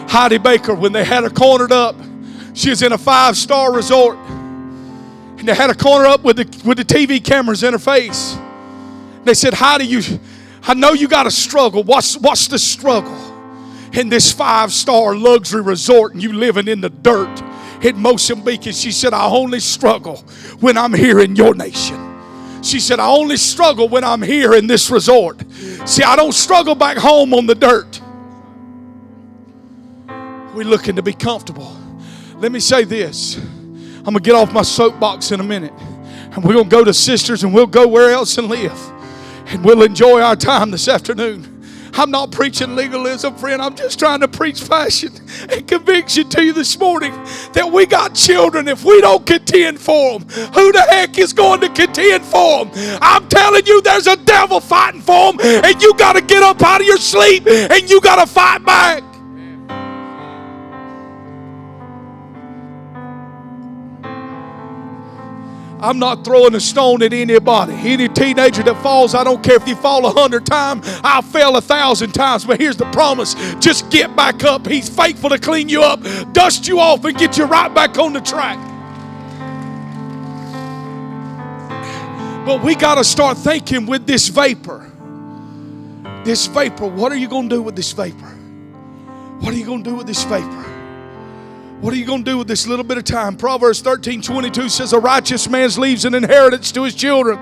[0.09, 1.95] Heidi Baker, when they had her cornered up,
[2.53, 4.17] she was in a five star resort.
[5.41, 8.37] And they had a corner up with the, with the TV cameras in her face.
[9.23, 10.19] They said, How do you,
[10.61, 11.83] I know you got a struggle.
[11.83, 13.17] What's, what's the struggle
[13.91, 17.41] in this five star luxury resort and you living in the dirt
[17.83, 18.67] in Mozambique?
[18.67, 20.17] And she said, I only struggle
[20.59, 21.97] when I'm here in your nation.
[22.61, 25.43] She said, I only struggle when I'm here in this resort.
[25.87, 27.99] See, I don't struggle back home on the dirt.
[30.53, 31.75] We're looking to be comfortable.
[32.35, 33.41] Let me say this.
[34.01, 35.73] I'm going to get off my soapbox in a minute.
[36.33, 38.73] And we're going to go to sisters and we'll go where else and live.
[39.47, 41.51] And we'll enjoy our time this afternoon.
[41.93, 43.61] I'm not preaching legalism, friend.
[43.61, 45.11] I'm just trying to preach passion
[45.49, 47.11] and conviction to you this morning
[47.53, 48.67] that we got children.
[48.67, 52.99] If we don't contend for them, who the heck is going to contend for them?
[53.01, 56.61] I'm telling you, there's a devil fighting for them, and you got to get up
[56.61, 59.03] out of your sleep and you got to fight back.
[65.81, 67.73] I'm not throwing a stone at anybody.
[67.73, 71.57] Any teenager that falls, I don't care if you fall a hundred times, I'll fail
[71.57, 72.45] a thousand times.
[72.45, 74.67] But here's the promise just get back up.
[74.67, 76.01] He's faithful to clean you up,
[76.33, 78.59] dust you off, and get you right back on the track.
[82.45, 84.91] But we got to start thinking with this vapor.
[86.23, 88.37] This vapor, what are you going to do with this vapor?
[89.39, 90.70] What are you going to do with this vapor?
[91.81, 93.35] What are you going to do with this little bit of time?
[93.35, 97.39] Proverbs 13 22 says, A righteous man leaves an inheritance to his children.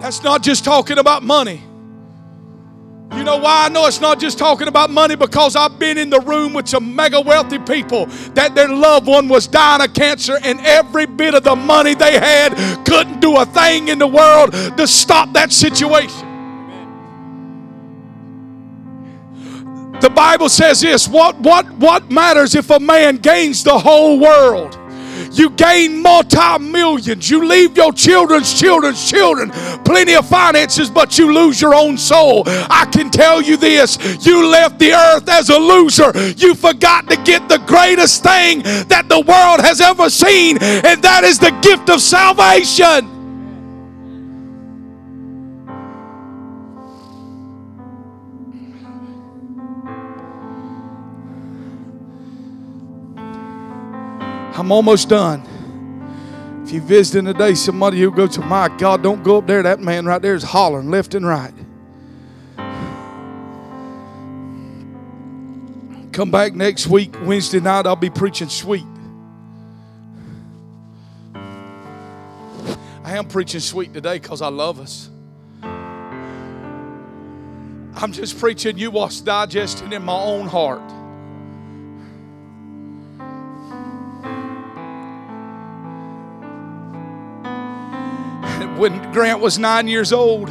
[0.00, 1.60] That's not just talking about money.
[3.16, 5.16] You know why I know it's not just talking about money?
[5.16, 9.26] Because I've been in the room with some mega wealthy people that their loved one
[9.26, 13.46] was dying of cancer, and every bit of the money they had couldn't do a
[13.46, 16.25] thing in the world to stop that situation.
[20.00, 24.78] The Bible says this what, what, what matters if a man gains the whole world?
[25.32, 27.28] You gain multi millions.
[27.28, 29.50] You leave your children's children's children
[29.84, 32.42] plenty of finances, but you lose your own soul.
[32.46, 36.12] I can tell you this you left the earth as a loser.
[36.36, 41.22] You forgot to get the greatest thing that the world has ever seen, and that
[41.24, 43.15] is the gift of salvation.
[54.58, 55.42] I'm almost done.
[56.64, 59.62] If you're visiting today, somebody who go to my God, don't go up there.
[59.62, 61.52] That man right there is hollering left and right.
[66.12, 68.86] Come back next week, Wednesday night, I'll be preaching sweet.
[73.04, 75.10] I am preaching sweet today because I love us.
[77.98, 80.82] I'm just preaching you what's digesting in my own heart.
[88.76, 90.48] When Grant was nine years old.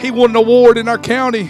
[0.00, 1.48] He won an award in our county.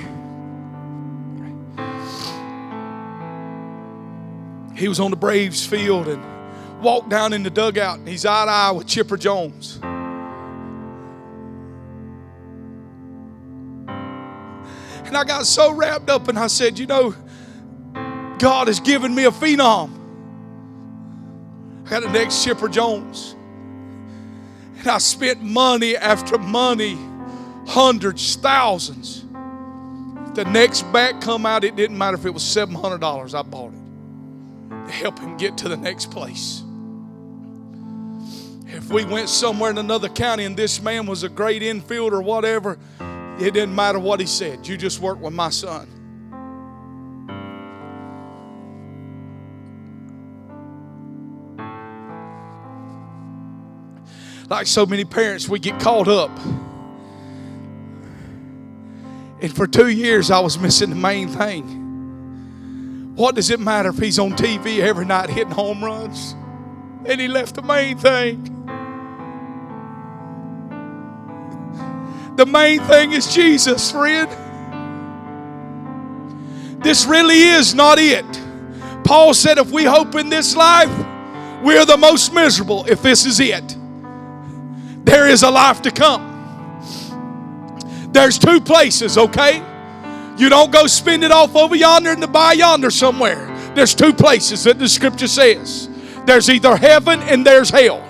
[4.77, 6.23] He was on the Braves field and
[6.83, 9.79] walked down in the dugout and he's eye to eye with Chipper Jones.
[15.07, 17.15] And I got so wrapped up and I said, you know,
[18.43, 19.93] God has given me a phenom.
[21.87, 23.37] I got an next Chipper Jones.
[24.79, 26.99] And I spent money after money,
[27.69, 29.23] hundreds, thousands.
[30.35, 34.89] the next back come out, it didn't matter if it was $700, I bought it
[34.89, 36.65] to help him get to the next place.
[38.67, 42.23] If we went somewhere in another county and this man was a great infield or
[42.23, 42.77] whatever,
[43.39, 44.67] it didn't matter what he said.
[44.67, 45.92] You just work with my son.
[54.53, 56.31] Like so many parents, we get caught up.
[59.41, 63.15] And for two years, I was missing the main thing.
[63.17, 66.35] What does it matter if he's on TV every night hitting home runs?
[67.07, 68.45] And he left the main thing.
[72.37, 74.31] The main thing is Jesus, friend.
[76.85, 78.27] This really is not it.
[79.03, 80.93] Paul said, if we hope in this life,
[81.63, 83.79] we're the most miserable if this is it.
[85.05, 86.33] There is a life to come.
[88.13, 89.63] There's two places, okay?
[90.37, 93.49] You don't go spend it off over yonder and to buy yonder somewhere.
[93.75, 95.89] There's two places that the scripture says.
[96.27, 98.07] There's either heaven and there's hell.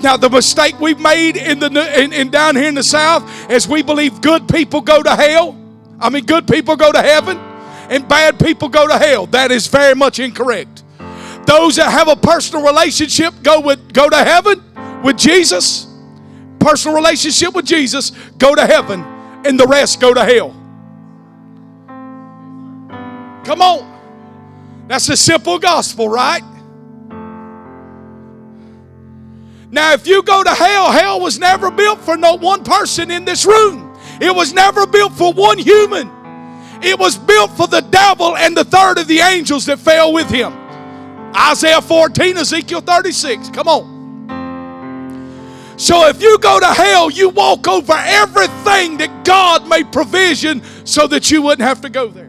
[0.00, 3.68] Now, the mistake we've made in the in, in down here in the South is
[3.68, 5.56] we believe good people go to hell.
[5.98, 7.36] I mean, good people go to heaven,
[7.90, 9.26] and bad people go to hell.
[9.26, 10.84] That is very much incorrect.
[11.46, 14.62] Those that have a personal relationship go with go to heaven
[15.02, 15.89] with Jesus
[16.60, 19.02] personal relationship with Jesus, go to heaven,
[19.44, 20.50] and the rest go to hell.
[23.44, 23.90] Come on.
[24.86, 26.42] That's a simple gospel, right?
[29.72, 33.24] Now, if you go to hell, hell was never built for no one person in
[33.24, 33.96] this room.
[34.20, 36.10] It was never built for one human.
[36.82, 40.28] It was built for the devil and the third of the angels that fell with
[40.28, 40.52] him.
[41.36, 43.50] Isaiah 14, Ezekiel 36.
[43.50, 43.99] Come on.
[45.80, 51.06] So if you go to hell, you walk over everything that God made provision so
[51.06, 52.28] that you wouldn't have to go there.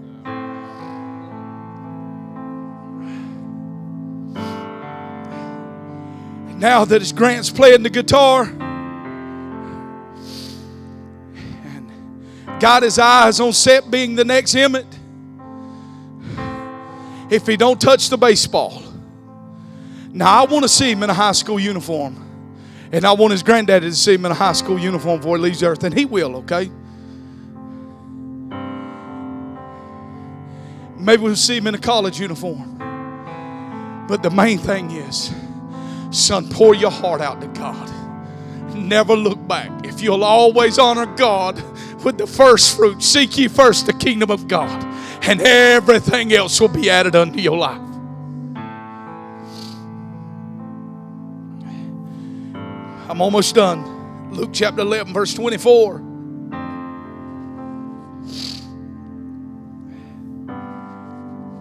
[6.58, 8.44] now that his Grant's playing the guitar
[11.66, 11.92] and
[12.62, 14.88] got his eyes on set being the next Emmett,
[17.30, 18.82] if he don't touch the baseball,
[20.14, 22.31] now I want to see him in a high school uniform.
[22.92, 25.44] And I want his granddaddy to see him in a high school uniform before he
[25.44, 25.84] leaves the earth.
[25.84, 26.70] And he will, okay?
[30.98, 32.78] Maybe we'll see him in a college uniform.
[34.08, 35.34] But the main thing is,
[36.12, 37.90] son, pour your heart out to God.
[38.76, 39.86] Never look back.
[39.86, 41.62] If you'll always honor God
[42.04, 44.84] with the first fruit, seek ye first the kingdom of God,
[45.24, 47.91] and everything else will be added unto your life.
[53.12, 54.32] I'm almost done.
[54.32, 55.98] Luke chapter 11, verse 24.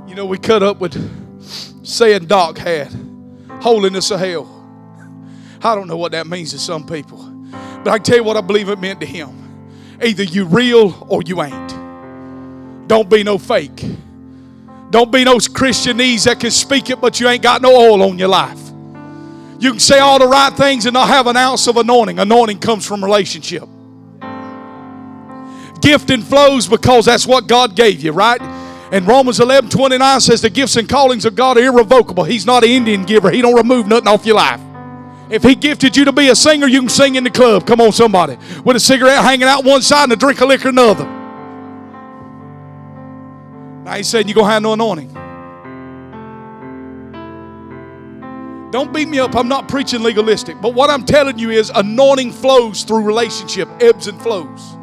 [0.06, 0.94] You know, we cut up with
[1.84, 2.86] saying Doc had
[3.60, 4.46] holiness of hell.
[5.60, 7.18] I don't know what that means to some people.
[7.82, 9.98] But I tell you what I believe it meant to him.
[10.00, 12.88] Either you real or you ain't.
[12.88, 13.84] Don't be no fake.
[14.90, 18.20] Don't be no Christianese that can speak it, but you ain't got no oil on
[18.20, 18.69] your life.
[19.60, 22.18] You can say all the right things and not have an ounce of anointing.
[22.18, 23.68] Anointing comes from relationship.
[25.82, 28.40] Gifting flows because that's what God gave you, right?
[28.90, 32.24] And Romans 11 29 says the gifts and callings of God are irrevocable.
[32.24, 34.60] He's not an Indian giver, He don't remove nothing off your life.
[35.28, 37.66] If He gifted you to be a singer, you can sing in the club.
[37.66, 38.38] Come on, somebody.
[38.64, 41.04] With a cigarette hanging out one side and a drink of liquor another.
[43.86, 45.29] I ain't saying you're going to have no anointing.
[48.70, 49.34] Don't beat me up.
[49.34, 50.60] I'm not preaching legalistic.
[50.60, 54.76] But what I'm telling you is anointing flows through relationship, ebbs and flows.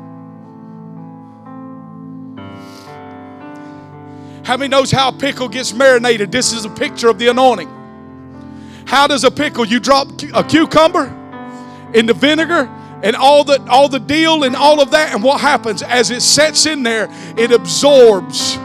[4.46, 6.32] How many knows how a pickle gets marinated?
[6.32, 7.70] This is a picture of the anointing.
[8.86, 9.66] How does a pickle?
[9.66, 11.14] You drop a cucumber
[11.94, 12.70] in the vinegar
[13.04, 16.22] and all the all the deal and all of that, and what happens as it
[16.22, 17.10] sets in there?
[17.38, 18.58] It absorbs.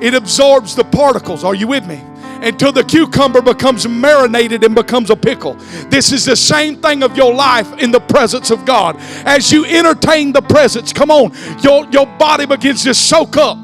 [0.00, 1.44] It absorbs the particles.
[1.44, 2.02] Are you with me?
[2.42, 5.54] Until the cucumber becomes marinated and becomes a pickle.
[5.88, 8.96] This is the same thing of your life in the presence of God.
[9.24, 11.32] As you entertain the presence, come on,
[11.62, 13.58] your, your body begins to soak up.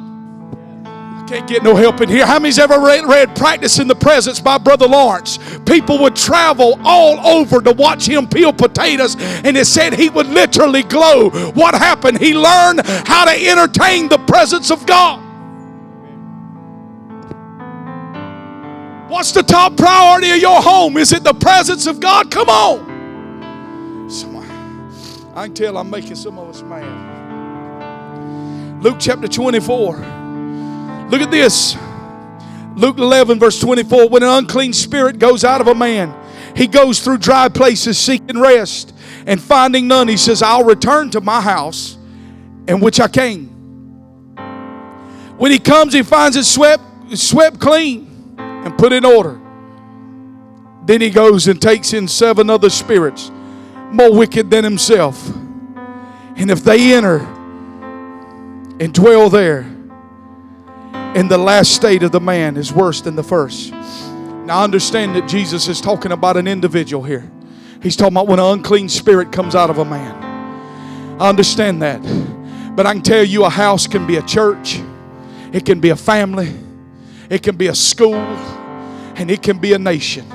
[1.26, 2.26] Can't get no help in here.
[2.26, 5.38] How many's ever read, read Practice in the Presence by Brother Lawrence?
[5.64, 10.26] People would travel all over to watch him peel potatoes, and it said he would
[10.26, 11.30] literally glow.
[11.52, 12.18] What happened?
[12.18, 15.23] He learned how to entertain the presence of God.
[19.14, 20.96] What's the top priority of your home?
[20.96, 22.32] Is it the presence of God?
[22.32, 22.90] Come on.
[25.36, 26.82] I can tell I'm making some of us mad.
[28.82, 29.98] Luke chapter 24.
[31.10, 31.76] Look at this.
[32.74, 34.08] Luke 11, verse 24.
[34.08, 36.12] When an unclean spirit goes out of a man,
[36.56, 38.92] he goes through dry places seeking rest
[39.26, 40.08] and finding none.
[40.08, 41.96] He says, I'll return to my house
[42.66, 43.46] in which I came.
[45.38, 46.82] When he comes, he finds it swept,
[47.16, 48.13] swept clean
[48.64, 49.40] and put in order.
[50.84, 53.30] Then he goes and takes in seven other spirits
[53.90, 55.28] more wicked than himself.
[56.36, 57.18] And if they enter
[58.80, 59.70] and dwell there,
[61.14, 63.72] in the last state of the man is worse than the first.
[63.72, 67.30] Now, understand that Jesus is talking about an individual here.
[67.82, 71.20] He's talking about when an unclean spirit comes out of a man.
[71.20, 72.02] I understand that.
[72.74, 74.80] But I can tell you a house can be a church,
[75.52, 76.52] it can be a family,
[77.30, 80.26] it can be a school, and it can be a nation.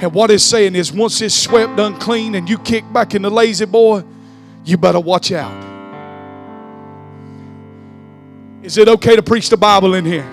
[0.00, 3.30] And what it's saying is once it's swept unclean and you kick back in the
[3.30, 4.02] lazy boy,
[4.64, 5.52] you better watch out.
[8.62, 10.24] Is it okay to preach the Bible in here?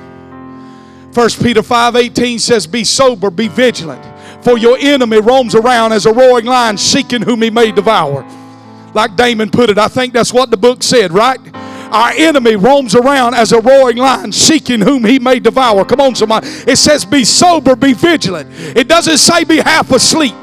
[1.13, 4.03] 1 Peter 5:18 says, Be sober, be vigilant,
[4.43, 8.23] for your enemy roams around as a roaring lion, seeking whom he may devour.
[8.93, 11.39] Like Damon put it, I think that's what the book said, right?
[11.91, 15.85] Our enemy roams around as a roaring lion, seeking whom he may devour.
[15.85, 16.47] Come on, somebody.
[16.47, 18.49] It says, Be sober, be vigilant.
[18.77, 20.35] It doesn't say be half asleep.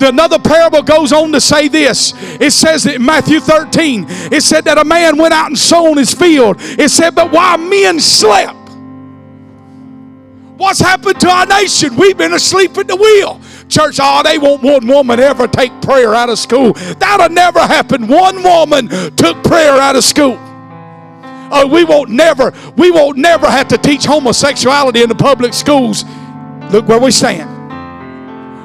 [0.00, 2.12] Another parable goes on to say this.
[2.40, 6.12] It says in Matthew 13, it said that a man went out and sown his
[6.12, 6.56] field.
[6.58, 8.56] It said, but while men slept,
[10.56, 11.96] what's happened to our nation?
[11.96, 13.40] We've been asleep at the wheel.
[13.68, 16.72] Church, oh, they won't one woman ever take prayer out of school.
[16.98, 18.06] That'll never happen.
[18.08, 20.51] One woman took prayer out of school.
[21.54, 26.04] Oh, we won't never, we won't never have to teach homosexuality in the public schools.
[26.70, 27.50] Look where we stand.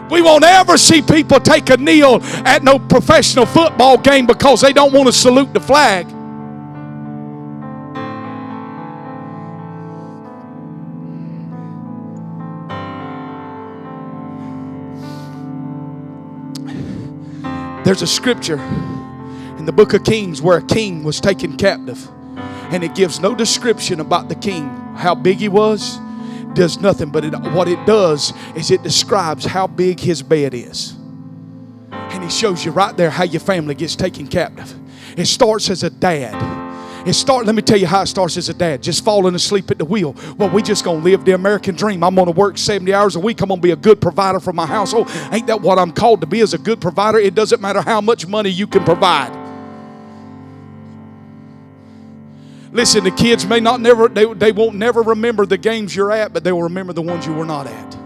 [0.09, 4.71] We won't ever see people take a kneel at no professional football game because they
[4.71, 6.07] don't want to salute the flag.
[17.83, 18.59] There's a scripture
[19.57, 22.09] in the book of Kings where a king was taken captive,
[22.71, 25.99] and it gives no description about the king, how big he was,
[26.53, 30.95] does nothing, but it, what it does is it describes how big his bed is.
[31.91, 34.73] And he shows you right there how your family gets taken captive.
[35.17, 36.57] It starts as a dad.
[37.07, 37.45] It start.
[37.45, 39.85] Let me tell you how it starts as a dad, just falling asleep at the
[39.85, 40.13] wheel.
[40.37, 42.03] Well, we just gonna live the American dream.
[42.03, 43.39] I'm gonna work 70 hours a week.
[43.41, 45.09] I'm gonna be a good provider for my household.
[45.31, 47.17] Ain't that what I'm called to be as a good provider?
[47.17, 49.46] It doesn't matter how much money you can provide.
[52.77, 56.31] Listen, the kids may not never, they, they won't never remember the games you're at,
[56.31, 57.97] but they will remember the ones you were not at.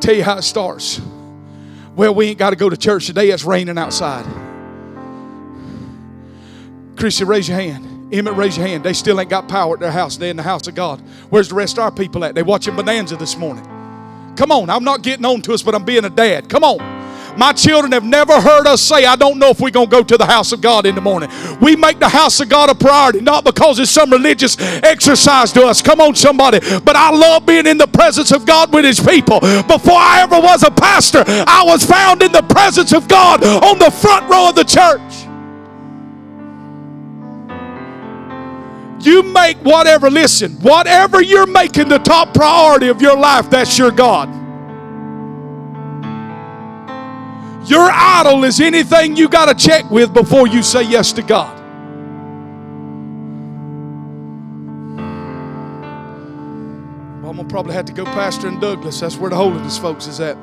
[0.00, 1.02] tell you how it starts.
[1.94, 3.28] Well, we ain't got to go to church today.
[3.28, 4.24] It's raining outside.
[6.96, 8.14] Chrissy, raise your hand.
[8.14, 8.84] Emmett, raise your hand.
[8.84, 10.16] They still ain't got power at their house.
[10.16, 11.02] They're in the house of God.
[11.28, 12.34] Where's the rest of our people at?
[12.34, 13.77] They watching Bonanza this morning.
[14.38, 16.48] Come on, I'm not getting on to us, but I'm being a dad.
[16.48, 16.78] Come on.
[17.36, 20.04] My children have never heard us say, I don't know if we're going to go
[20.04, 21.28] to the house of God in the morning.
[21.60, 25.66] We make the house of God a priority, not because it's some religious exercise to
[25.66, 25.82] us.
[25.82, 26.60] Come on, somebody.
[26.60, 29.40] But I love being in the presence of God with His people.
[29.40, 33.80] Before I ever was a pastor, I was found in the presence of God on
[33.80, 35.27] the front row of the church.
[39.00, 43.92] You make whatever, listen, whatever you're making the top priority of your life, that's your
[43.92, 44.28] God.
[47.68, 51.54] Your idol is anything you got to check with before you say yes to God.
[57.20, 59.00] Well, I'm going to probably have to go pastor in Douglas.
[59.00, 60.36] That's where the holiness folks is at.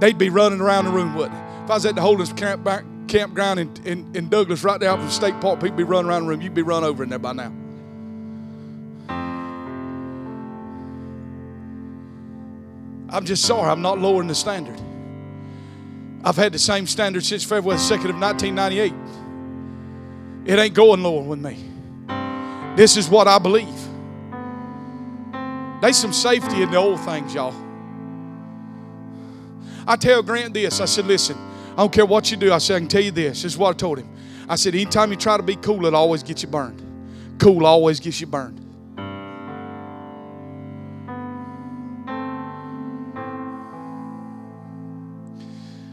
[0.00, 1.64] They'd be running around the room, wouldn't they?
[1.64, 2.64] If I was at the holiness camp
[3.08, 6.24] campground in, in, in Douglas, right there out from State Park, people be running around
[6.24, 6.40] the room.
[6.40, 7.52] You'd be run over in there by now.
[13.08, 14.80] I'm just sorry, I'm not lowering the standard.
[16.24, 18.92] I've had the same standard since February 2nd of 1998.
[20.44, 21.64] It ain't going lower with me.
[22.76, 23.68] This is what I believe.
[25.80, 27.54] There's some safety in the old things, y'all.
[29.86, 30.80] I tell Grant this.
[30.80, 31.36] I said, listen,
[31.76, 32.54] I don't care what you do.
[32.54, 33.42] I said, I can tell you this.
[33.42, 34.08] This is what I told him.
[34.48, 36.82] I said, anytime you try to be cool, it always gets you burned.
[37.38, 38.62] Cool always gets you burned.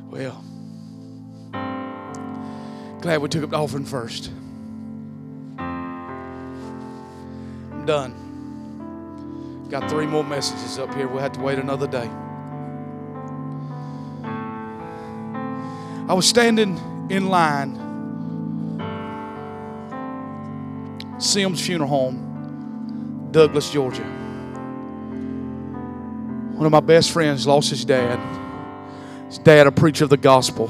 [0.10, 0.42] Well,
[3.02, 4.32] glad we took up the offering first.
[7.74, 9.68] I'm done.
[9.70, 11.10] Got three more messages up here.
[11.10, 12.10] We'll have to wait another day.
[16.08, 16.78] I was standing
[17.10, 17.80] in line,
[21.18, 24.04] Sims Funeral Home, Douglas, Georgia.
[26.54, 28.20] One of my best friends lost his dad.
[29.28, 30.70] His dad, a preacher of the gospel.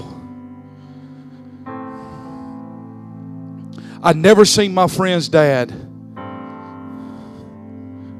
[4.03, 5.71] I'd never seen my friend's dad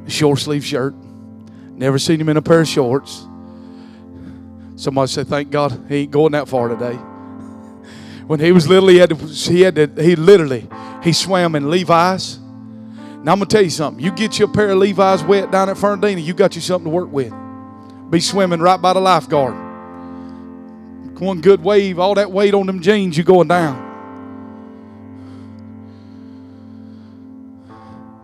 [0.08, 0.96] short sleeve shirt.
[1.76, 3.28] Never seen him in a pair of shorts.
[4.76, 6.98] Somebody said, "Thank God he ain't going that far today."
[8.28, 10.68] When he was little, he had to, he had to, he literally
[11.04, 12.40] he swam in Levi's.
[12.40, 14.04] Now I'm gonna tell you something.
[14.04, 16.96] You get your pair of Levi's wet down at Fernandina, you got you something to
[16.96, 17.34] work with.
[18.10, 19.56] Be swimming right by the lifeguard.
[21.20, 23.92] One good wave, all that weight on them jeans, you going down.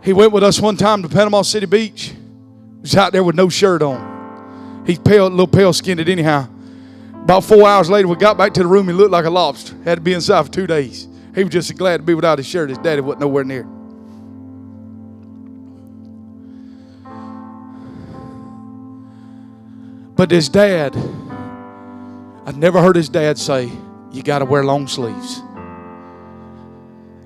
[0.03, 2.07] He went with us one time to Panama City Beach.
[2.09, 4.18] He was out there with no shirt on.
[4.89, 6.49] He's pale, a little pale skinned anyhow.
[7.13, 8.87] About four hours later, we got back to the room.
[8.87, 9.75] He looked like a lobster.
[9.83, 11.07] Had to be inside for two days.
[11.35, 12.69] He was just glad to be without his shirt.
[12.69, 13.65] His daddy wasn't nowhere near.
[20.15, 20.95] But his dad,
[22.47, 23.71] I never heard his dad say,
[24.11, 25.39] You got to wear long sleeves.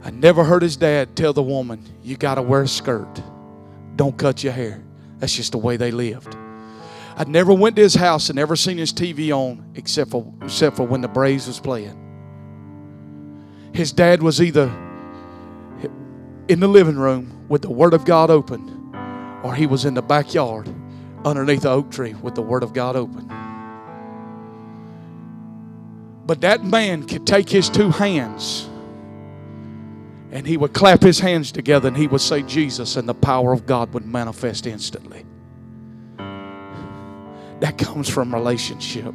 [0.04, 3.24] I never heard his dad tell the woman, You got to wear a skirt.
[3.96, 4.84] Don't cut your hair.
[5.20, 6.36] That's just the way they lived.
[7.16, 10.78] I never went to his house and never seen his TV on except for, except
[10.78, 12.00] for when the Braves was playing.
[13.74, 14.66] His dad was either
[16.48, 18.94] in the living room with the Word of God open,
[19.44, 20.74] or he was in the backyard
[21.26, 23.28] underneath the oak tree with the Word of God open.
[26.26, 28.70] But that man could take his two hands
[30.32, 33.54] and he would clap his hands together and he would say Jesus, and the power
[33.54, 35.26] of God would manifest instantly.
[37.64, 39.14] That comes from relationship.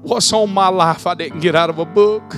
[0.00, 2.36] What's on my life I didn't get out of a book.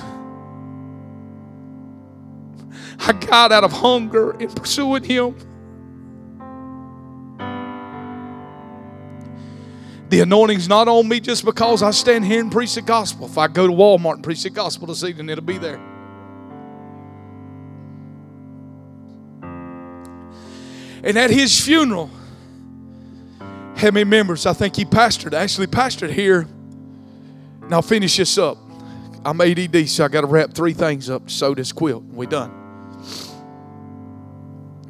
[2.97, 5.35] I got out of hunger in pursuing Him.
[10.09, 13.27] The anointing's not on me just because I stand here and preach the gospel.
[13.27, 15.90] If I go to Walmart and preach the gospel this evening, it'll be there.
[21.03, 22.09] And at his funeral,
[23.75, 24.45] how many members?
[24.45, 26.47] I think he pastored, actually pastored here.
[27.61, 28.57] Now I'll finish this up.
[29.25, 32.03] I'm ADD, so I got to wrap three things up sew this quilt.
[32.03, 32.51] We done.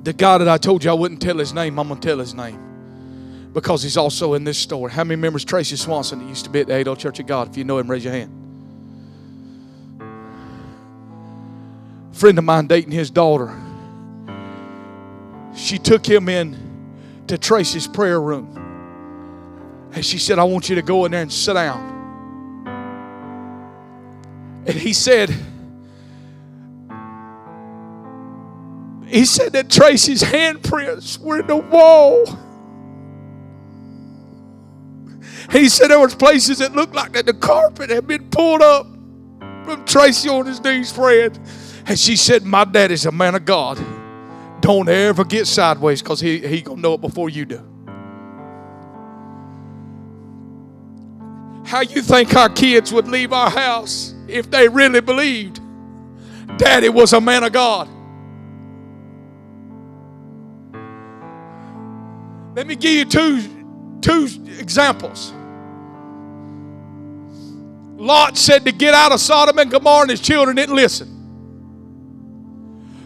[0.03, 2.17] The guy that I told you I wouldn't tell his name, I'm going to tell
[2.17, 4.91] his name because he's also in this story.
[4.91, 7.49] How many members Tracy Swanson that used to be at the Adel Church of God?
[7.49, 8.37] If you know him, raise your hand.
[12.13, 13.57] Friend of mine dating his daughter.
[15.55, 18.57] She took him in to Tracy's prayer room.
[19.93, 21.91] And she said, I want you to go in there and sit down.
[24.65, 25.29] And he said,
[29.07, 32.25] he said that Tracy's handprints were in the wall.
[35.51, 38.85] He said there was places that looked like that the carpet had been pulled up
[39.65, 41.37] from Tracy on his knees praying.
[41.85, 43.77] And she said, My daddy's a man of God.
[44.61, 47.67] Don't ever get sideways because he, he gonna know it before you do.
[51.65, 55.59] How you think our kids would leave our house if they really believed
[56.57, 57.87] daddy was a man of God?
[62.55, 63.41] Let me give you two,
[64.01, 64.27] two
[64.59, 65.33] examples.
[67.95, 71.20] Lot said to get out of Sodom and Gomorrah, and his children didn't listen.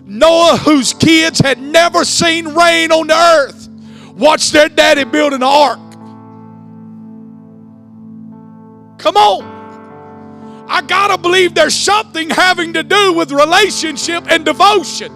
[0.06, 3.68] Noah, whose kids had never seen rain on the earth,
[4.16, 5.80] watched their daddy build an ark.
[8.99, 9.56] Come on.
[10.68, 15.12] I gotta believe there's something having to do with relationship and devotion.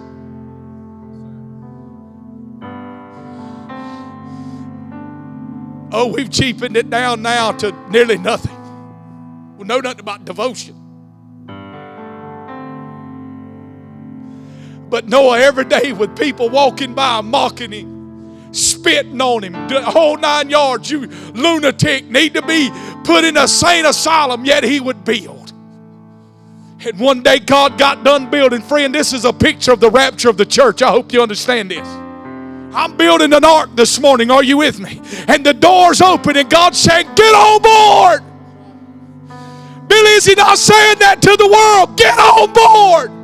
[5.92, 8.56] Oh, we've cheapened it down now to nearly nothing.
[9.56, 10.79] We know nothing about devotion.
[14.90, 20.16] But Noah, every day with people walking by mocking him, spitting on him, the whole
[20.16, 22.70] nine yards, you lunatic, need to be
[23.04, 25.52] put in a sane asylum, yet he would build.
[26.84, 28.62] And one day God got done building.
[28.62, 30.82] Friend, this is a picture of the rapture of the church.
[30.82, 31.86] I hope you understand this.
[32.72, 34.30] I'm building an ark this morning.
[34.30, 35.00] Are you with me?
[35.28, 38.24] And the door's open, and God saying, Get on board.
[39.88, 41.96] Billy, is he not saying that to the world?
[41.98, 43.19] Get on board.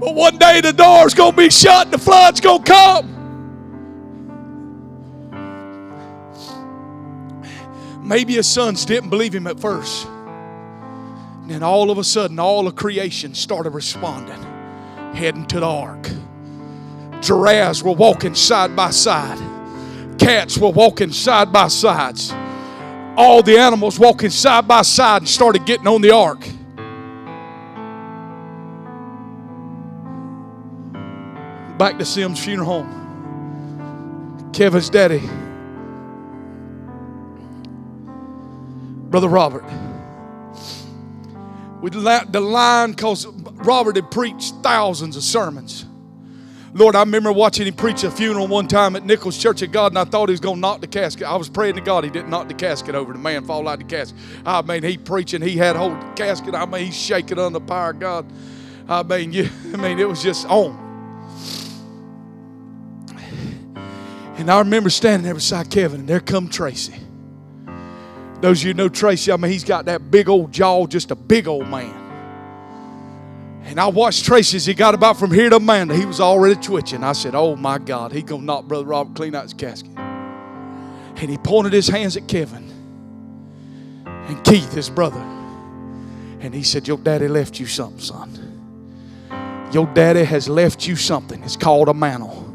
[0.00, 3.16] But one day the door's going to be shut and the flood's going to come.
[8.02, 10.06] Maybe his sons didn't believe him at first.
[10.06, 14.42] And then all of a sudden, all of creation started responding,
[15.14, 16.10] heading to the ark.
[17.20, 19.38] Giraffes were walking side by side,
[20.18, 22.32] cats were walking side by sides
[23.20, 26.48] all the animals walking side by side and started getting on the ark.
[31.80, 34.50] Back to Sims Funeral Home.
[34.52, 35.22] Kevin's daddy,
[39.08, 39.64] Brother Robert.
[41.80, 45.86] We the line because Robert had preached thousands of sermons.
[46.74, 49.92] Lord, I remember watching him preach a funeral one time at Nicholls Church of God,
[49.92, 51.26] and I thought he was going to knock the casket.
[51.26, 53.14] I was praying to God he didn't knock the casket over.
[53.14, 54.18] The man fall out the casket.
[54.44, 56.54] I mean, he preaching, he had hold casket.
[56.54, 58.26] I mean, he's shaking under the power of God.
[58.86, 60.89] I mean, you, I mean, it was just on.
[64.40, 66.94] And I remember standing there beside Kevin, and there come Tracy.
[68.40, 71.14] Those of you know Tracy, I mean, he's got that big old jaw, just a
[71.14, 71.94] big old man.
[73.64, 75.94] And I watched Tracy as he got about from here to Amanda.
[75.94, 77.04] He was already twitching.
[77.04, 79.92] I said, Oh my God, he gonna knock Brother Robert clean out his casket.
[79.96, 82.66] And he pointed his hands at Kevin
[84.06, 85.20] and Keith, his brother.
[85.20, 89.68] And he said, Your daddy left you something, son.
[89.70, 91.42] Your daddy has left you something.
[91.42, 92.49] It's called a mantle.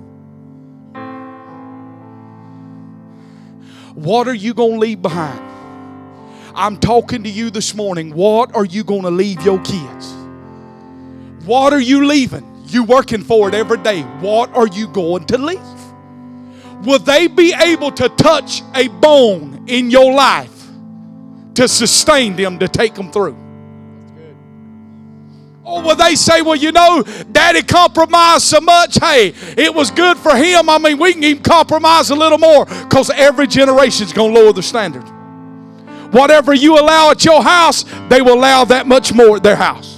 [3.96, 5.40] What are you going to leave behind?
[6.54, 8.14] I'm talking to you this morning.
[8.14, 10.14] What are you going to leave your kids?
[11.46, 12.46] What are you leaving?
[12.68, 14.02] You working for it every day.
[14.20, 15.60] What are you going to leave?
[16.86, 20.68] Will they be able to touch a bone in your life
[21.54, 23.38] to sustain them to take them through?
[25.66, 28.98] Oh, or will they say, well, you know, daddy compromised so much.
[29.00, 30.70] Hey, it was good for him.
[30.70, 34.40] I mean, we can even compromise a little more because every generation is going to
[34.40, 35.04] lower the standard.
[36.14, 39.96] Whatever you allow at your house, they will allow that much more at their house.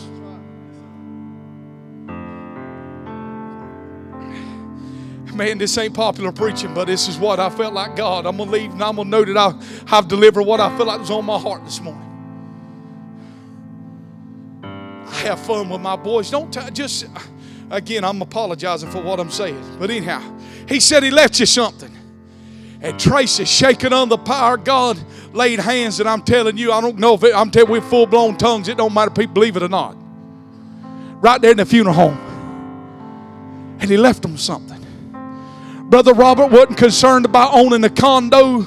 [5.37, 8.25] man, this ain't popular preaching, but this is what I felt like God.
[8.25, 10.75] I'm going to leave and I'm going to know that I, have delivered what I
[10.75, 12.06] feel like was on my heart this morning.
[15.11, 16.29] Have fun with my boys.
[16.29, 17.05] Don't t- just,
[17.69, 19.77] again, I'm apologizing for what I'm saying.
[19.79, 20.21] But anyhow,
[20.67, 21.91] he said he left you something.
[22.81, 24.99] And Tracy, shaking on the power of God,
[25.33, 27.89] laid hands, and I'm telling you, I don't know if it, I'm telling you, we're
[27.89, 28.67] full blown tongues.
[28.67, 29.97] It don't matter if people believe it or not.
[31.19, 32.17] Right there in the funeral home.
[33.79, 34.77] And he left them something.
[35.89, 38.65] Brother Robert wasn't concerned about owning a condo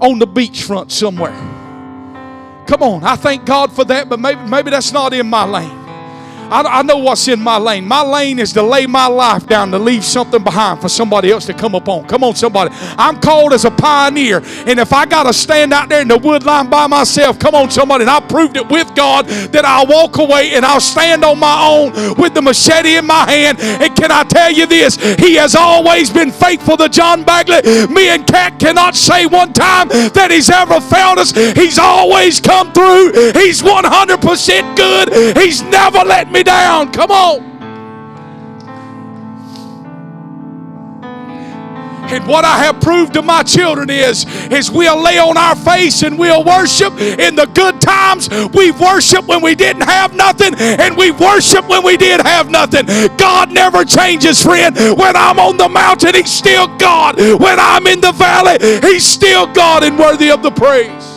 [0.00, 1.53] on the beachfront somewhere.
[2.66, 5.83] Come on, I thank God for that, but maybe, maybe that's not in my lane.
[6.54, 7.84] I, I know what's in my lane.
[7.84, 11.46] My lane is to lay my life down to leave something behind for somebody else
[11.46, 12.06] to come upon.
[12.06, 12.72] Come on, somebody.
[12.96, 14.40] I'm called as a pioneer.
[14.64, 17.56] And if I got to stand out there in the wood line by myself, come
[17.56, 18.02] on, somebody.
[18.02, 21.66] And I proved it with God that I'll walk away and I'll stand on my
[21.66, 23.58] own with the machete in my hand.
[23.58, 24.94] And can I tell you this?
[25.16, 27.88] He has always been faithful to John Bagley.
[27.88, 31.32] Me and Cat cannot say one time that he's ever failed us.
[31.32, 33.10] He's always come through.
[33.32, 35.36] He's 100% good.
[35.36, 36.92] He's never let me down.
[36.92, 37.54] Come on.
[42.14, 46.02] And what I have proved to my children is, is we'll lay on our face
[46.02, 48.28] and we'll worship in the good times.
[48.54, 52.86] We worship when we didn't have nothing, and we worship when we did have nothing.
[53.16, 54.76] God never changes, friend.
[54.76, 57.16] When I'm on the mountain, He's still God.
[57.18, 61.13] When I'm in the valley, He's still God and worthy of the praise.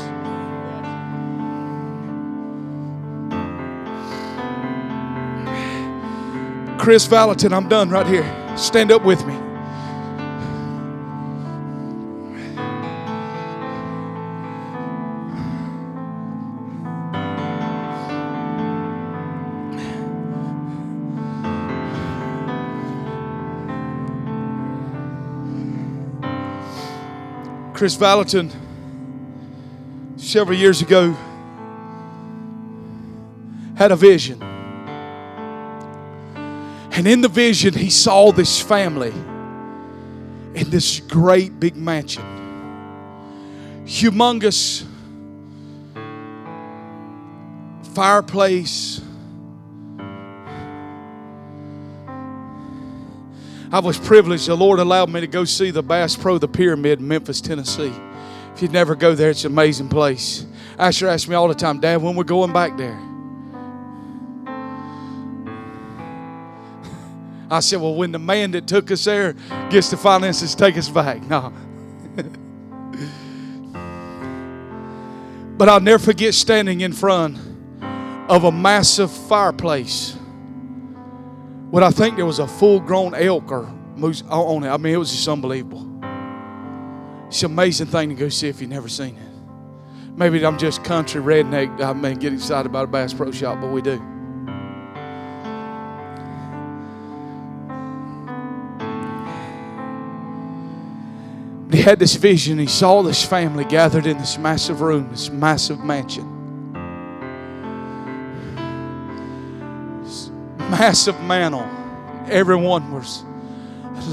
[6.88, 8.24] Chris Valentin, I'm done right here.
[8.56, 9.34] Stand up with me.
[27.74, 28.50] Chris Valentin,
[30.16, 31.12] several years ago,
[33.76, 34.57] had a vision.
[36.98, 39.14] And in the vision, he saw this family
[40.56, 42.24] in this great big mansion.
[43.86, 44.84] Humongous
[47.94, 49.00] fireplace.
[53.72, 54.48] I was privileged.
[54.48, 57.94] The Lord allowed me to go see the Bass Pro, the Pyramid in Memphis, Tennessee.
[58.56, 60.48] If you'd never go there, it's an amazing place.
[60.80, 63.07] Asher asks me all the time, Dad, when we're going back there?
[67.50, 69.34] I said, Well, when the man that took us there
[69.70, 71.24] gets the finances take us back.
[71.24, 71.54] No.
[75.58, 77.38] but I'll never forget standing in front
[78.30, 80.16] of a massive fireplace.
[81.70, 83.64] What I think there was a full grown elk or
[83.96, 84.70] moose on it.
[84.70, 85.84] I mean, it was just unbelievable.
[87.28, 90.18] It's an amazing thing to go see if you've never seen it.
[90.18, 91.82] Maybe I'm just country redneck.
[91.82, 94.02] I may get excited about a Bass Pro Shop, but we do.
[101.72, 102.58] He had this vision.
[102.60, 106.34] He saw this family gathered in this massive room, this massive mansion.
[110.04, 110.32] This
[110.70, 111.68] massive mantle.
[112.30, 113.24] Everyone was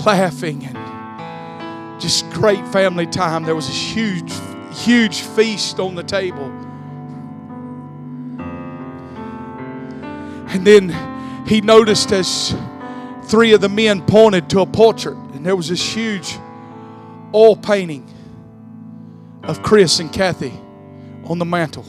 [0.04, 3.44] laughing and just great family time.
[3.44, 4.32] There was a huge,
[4.72, 6.50] huge feast on the table.
[10.48, 12.54] And then he noticed as
[13.24, 16.38] three of the men pointed to a portrait, and there was this huge
[17.34, 18.08] oil painting
[19.42, 20.52] of Chris and Kathy
[21.24, 21.84] on the mantle.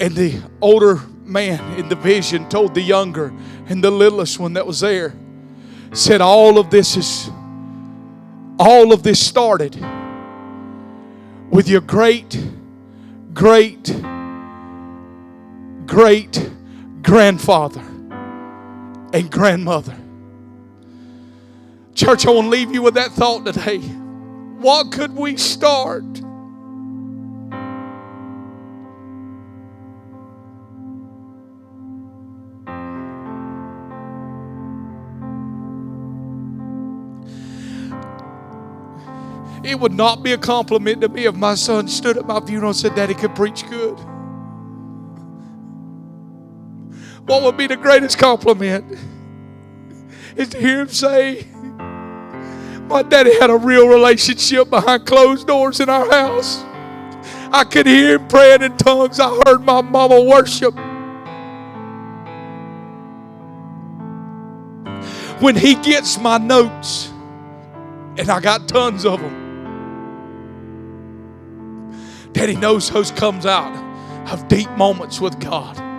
[0.00, 3.32] And the older man in the vision told the younger
[3.68, 5.14] and the littlest one that was there,
[5.92, 7.30] said, All of this is,
[8.58, 9.74] all of this started
[11.50, 12.38] with your great,
[13.34, 13.94] great,
[15.86, 16.50] great
[17.02, 17.80] grandfather
[19.12, 19.99] and grandmother.
[22.00, 23.76] Church, I want to leave you with that thought today.
[23.76, 26.02] What could we start?
[39.62, 42.70] It would not be a compliment to me if my son stood at my funeral
[42.70, 43.98] and said, Daddy could preach good.
[47.26, 48.98] What would be the greatest compliment?
[50.36, 51.46] Is to hear him say,
[52.90, 56.64] my daddy had a real relationship behind closed doors in our house.
[57.52, 59.20] I could hear him praying in tongues.
[59.20, 60.74] I heard my mama worship.
[65.40, 67.12] When he gets my notes,
[68.18, 69.40] and I got tons of them,
[72.32, 73.74] Daddy knows those comes out
[74.32, 75.89] of deep moments with God.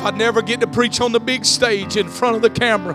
[0.00, 2.94] If I never get to preach on the big stage in front of the camera.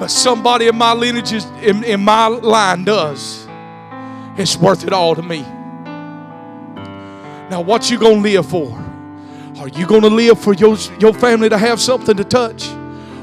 [0.00, 1.32] But somebody in my lineage,
[1.62, 3.46] in, in my line does,
[4.36, 5.42] it's worth it all to me.
[7.48, 8.72] Now, what you gonna live for?
[9.58, 12.68] Are you gonna live for your, your family to have something to touch?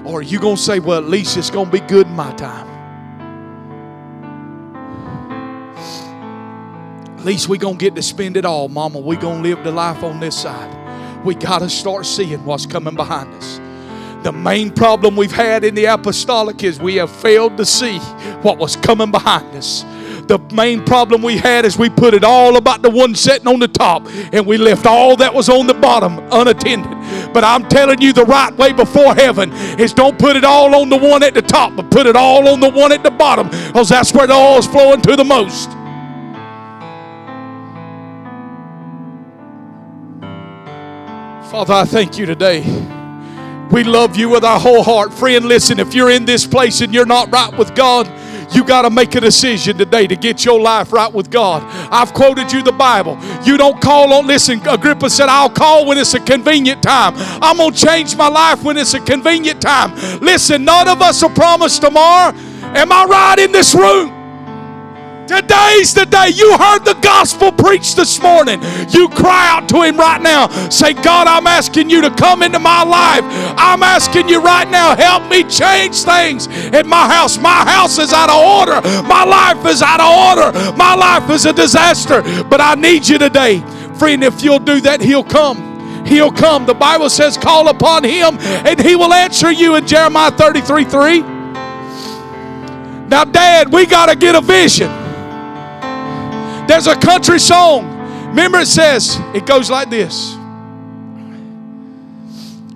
[0.06, 2.73] Or are you gonna say, well, at least it's gonna be good in my time?
[7.24, 9.00] At least we to get to spend it all, Mama.
[9.00, 11.24] we to live the life on this side.
[11.24, 13.62] We got to start seeing what's coming behind us.
[14.26, 17.98] The main problem we've had in the apostolic is we have failed to see
[18.42, 19.84] what was coming behind us.
[20.28, 23.60] The main problem we had is we put it all about the one sitting on
[23.60, 26.92] the top and we left all that was on the bottom unattended.
[27.34, 30.90] But I'm telling you, the right way before heaven is don't put it all on
[30.90, 33.48] the one at the top, but put it all on the one at the bottom
[33.48, 35.70] because that's where the oil is flowing to the most.
[41.54, 42.62] Father, I thank you today.
[43.70, 45.14] We love you with our whole heart.
[45.14, 48.12] Friend, listen, if you're in this place and you're not right with God,
[48.56, 51.62] you got to make a decision today to get your life right with God.
[51.92, 53.20] I've quoted you the Bible.
[53.44, 57.14] You don't call on, listen, Agrippa said, I'll call when it's a convenient time.
[57.16, 59.94] I'm going to change my life when it's a convenient time.
[60.22, 62.36] Listen, none of us are promised tomorrow.
[62.36, 64.23] Am I right in this room?
[65.28, 66.30] Today's the day.
[66.36, 68.60] You heard the gospel preached this morning.
[68.90, 70.48] You cry out to Him right now.
[70.70, 73.24] Say, God, I'm asking you to come into my life.
[73.58, 77.38] I'm asking you right now, help me change things in my house.
[77.38, 78.82] My house is out of order.
[79.08, 80.76] My life is out of order.
[80.76, 82.22] My life is a disaster.
[82.44, 83.60] But I need you today.
[83.96, 86.06] Friend, if you'll do that, He'll come.
[86.06, 86.66] He'll come.
[86.66, 91.22] The Bible says, call upon Him and He will answer you in Jeremiah 33 3.
[93.08, 95.03] Now, Dad, we got to get a vision.
[96.68, 97.86] There's a country song.
[98.30, 100.36] Remember, it says, it goes like this.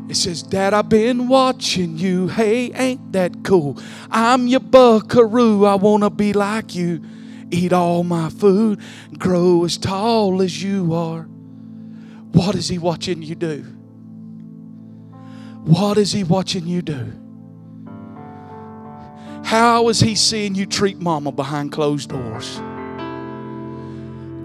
[0.10, 2.28] It says, Dad, I've been watching you.
[2.28, 3.78] Hey, ain't that cool?
[4.10, 5.66] I'm your buckaroo.
[5.66, 7.02] I want to be like you.
[7.52, 8.80] Eat all my food.
[9.18, 11.24] Grow as tall as you are.
[12.32, 13.64] What is he watching you do?
[15.64, 17.14] What is he watching you do?
[19.44, 22.62] How is he seeing you treat mama behind closed doors?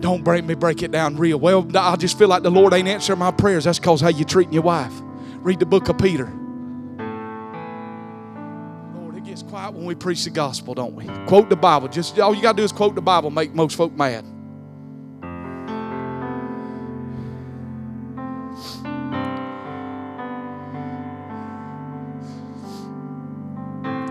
[0.03, 1.39] Don't break me break it down real.
[1.39, 3.65] Well, I just feel like the Lord ain't answering my prayers.
[3.65, 4.93] That's because how you treating your wife.
[5.37, 6.27] Read the book of Peter.
[8.97, 11.07] Lord, it gets quiet when we preach the gospel, don't we?
[11.29, 11.87] Quote the Bible.
[11.87, 14.25] Just all you gotta do is quote the Bible, make most folk mad.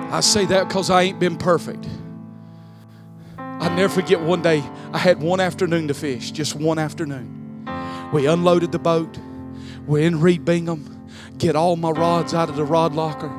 [0.09, 1.85] I say that because I ain't been perfect.
[3.61, 7.63] I never forget one day, I had one afternoon to fish, just one afternoon.
[8.11, 9.19] We unloaded the boat.
[9.85, 11.07] We're in Reed Bingham.
[11.37, 13.29] Get all my rods out of the rod locker.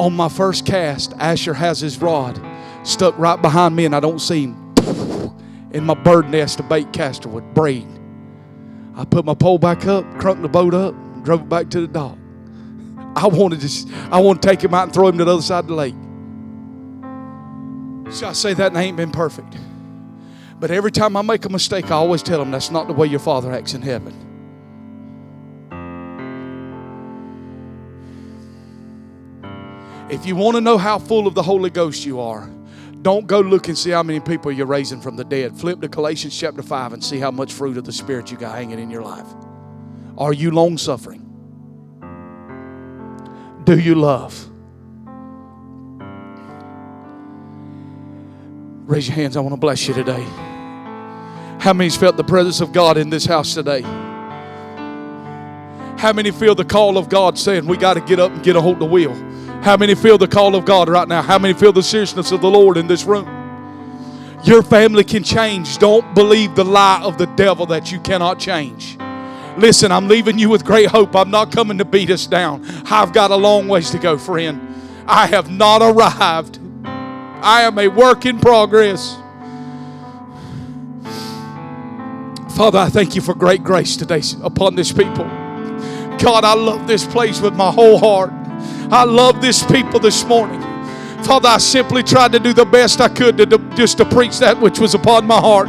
[0.00, 2.40] On my first cast, Asher has his rod
[2.82, 4.74] stuck right behind me, and I don't see him.
[5.70, 7.86] In my bird nest, a bait caster would braid.
[8.96, 10.92] I put my pole back up, crunked the boat up,
[11.22, 12.18] drove it back to the dock.
[13.16, 15.42] I wanted to, I want to take him out and throw him to the other
[15.42, 15.94] side of the lake.
[18.10, 19.56] See, I say that and I ain't been perfect.
[20.60, 23.06] But every time I make a mistake, I always tell them that's not the way
[23.06, 24.14] your Father acts in heaven.
[30.10, 32.48] If you want to know how full of the Holy Ghost you are,
[33.02, 35.58] don't go look and see how many people you're raising from the dead.
[35.58, 38.54] Flip to Galatians chapter 5 and see how much fruit of the Spirit you got
[38.54, 39.26] hanging in your life.
[40.16, 41.20] Are you long suffering?
[43.64, 44.50] Do you love?
[48.86, 49.36] Raise your hands.
[49.36, 50.22] I want to bless you today.
[51.58, 53.80] How many's felt the presence of God in this house today?
[55.96, 58.56] How many feel the call of God saying we got to get up and get
[58.56, 59.14] a hold of the wheel?
[59.62, 61.22] How many feel the call of God right now?
[61.22, 63.26] How many feel the seriousness of the Lord in this room?
[64.44, 65.78] Your family can change.
[65.78, 68.98] Don't believe the lie of the devil that you cannot change.
[69.56, 71.16] Listen, I'm leaving you with great hope.
[71.16, 72.62] I'm not coming to beat us down.
[72.90, 74.60] I've got a long ways to go, friend.
[75.06, 76.58] I have not arrived.
[77.44, 79.18] I am a work in progress.
[82.56, 85.26] Father, I thank you for great grace today upon this people.
[86.18, 88.30] God, I love this place with my whole heart.
[88.90, 90.62] I love this people this morning.
[91.22, 94.38] Father, I simply tried to do the best I could to, to just to preach
[94.38, 95.68] that which was upon my heart.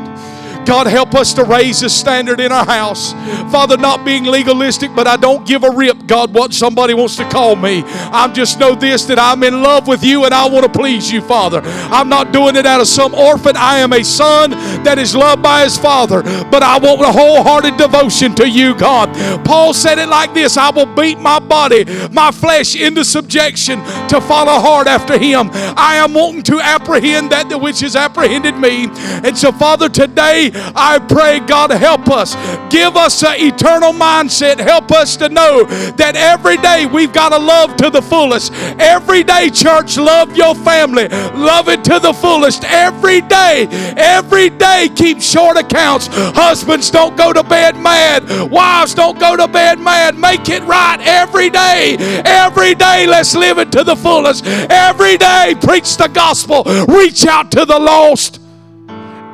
[0.66, 3.14] God, help us to raise the standard in our house.
[3.52, 7.30] Father, not being legalistic, but I don't give a rip, God, what somebody wants to
[7.30, 7.84] call me.
[7.86, 11.12] I just know this that I'm in love with you and I want to please
[11.12, 11.62] you, Father.
[11.64, 13.56] I'm not doing it out of some orphan.
[13.56, 14.52] I am a son
[14.84, 19.14] that is loved by his father, but I want a wholehearted devotion to you, God.
[19.46, 24.20] Paul said it like this I will beat my body, my flesh into subjection to
[24.22, 25.50] follow hard after him.
[25.54, 28.88] I am wanting to apprehend that which has apprehended me.
[29.24, 32.36] And so, Father, today I pray, God, help us.
[32.70, 34.60] Give us an eternal mindset.
[34.60, 38.54] Help us to know that every day we've got to love to the fullest.
[38.80, 41.08] Every day, church, love your family.
[41.10, 42.64] Love it to the fullest.
[42.66, 46.08] Every day, every day, keep short accounts.
[46.12, 48.52] Husbands don't go to bed mad.
[48.52, 50.18] Wives don't go to bed mad.
[50.18, 51.98] Make it right every day.
[52.26, 54.46] Every day, let's live it to the fullest.
[54.46, 56.64] Every day, preach the gospel.
[56.88, 58.40] Reach out to the lost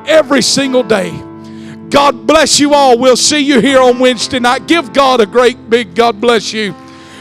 [0.06, 1.10] every single day.
[1.90, 2.98] God bless you all.
[2.98, 4.66] We'll see you here on Wednesday night.
[4.66, 6.74] Give God a great big God bless you.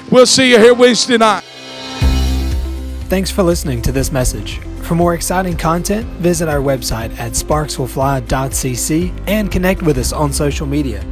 [0.09, 1.43] We'll see you here Wednesday night.
[3.09, 4.59] Thanks for listening to this message.
[4.83, 10.65] For more exciting content, visit our website at sparkswillfly.cc and connect with us on social
[10.65, 11.03] media.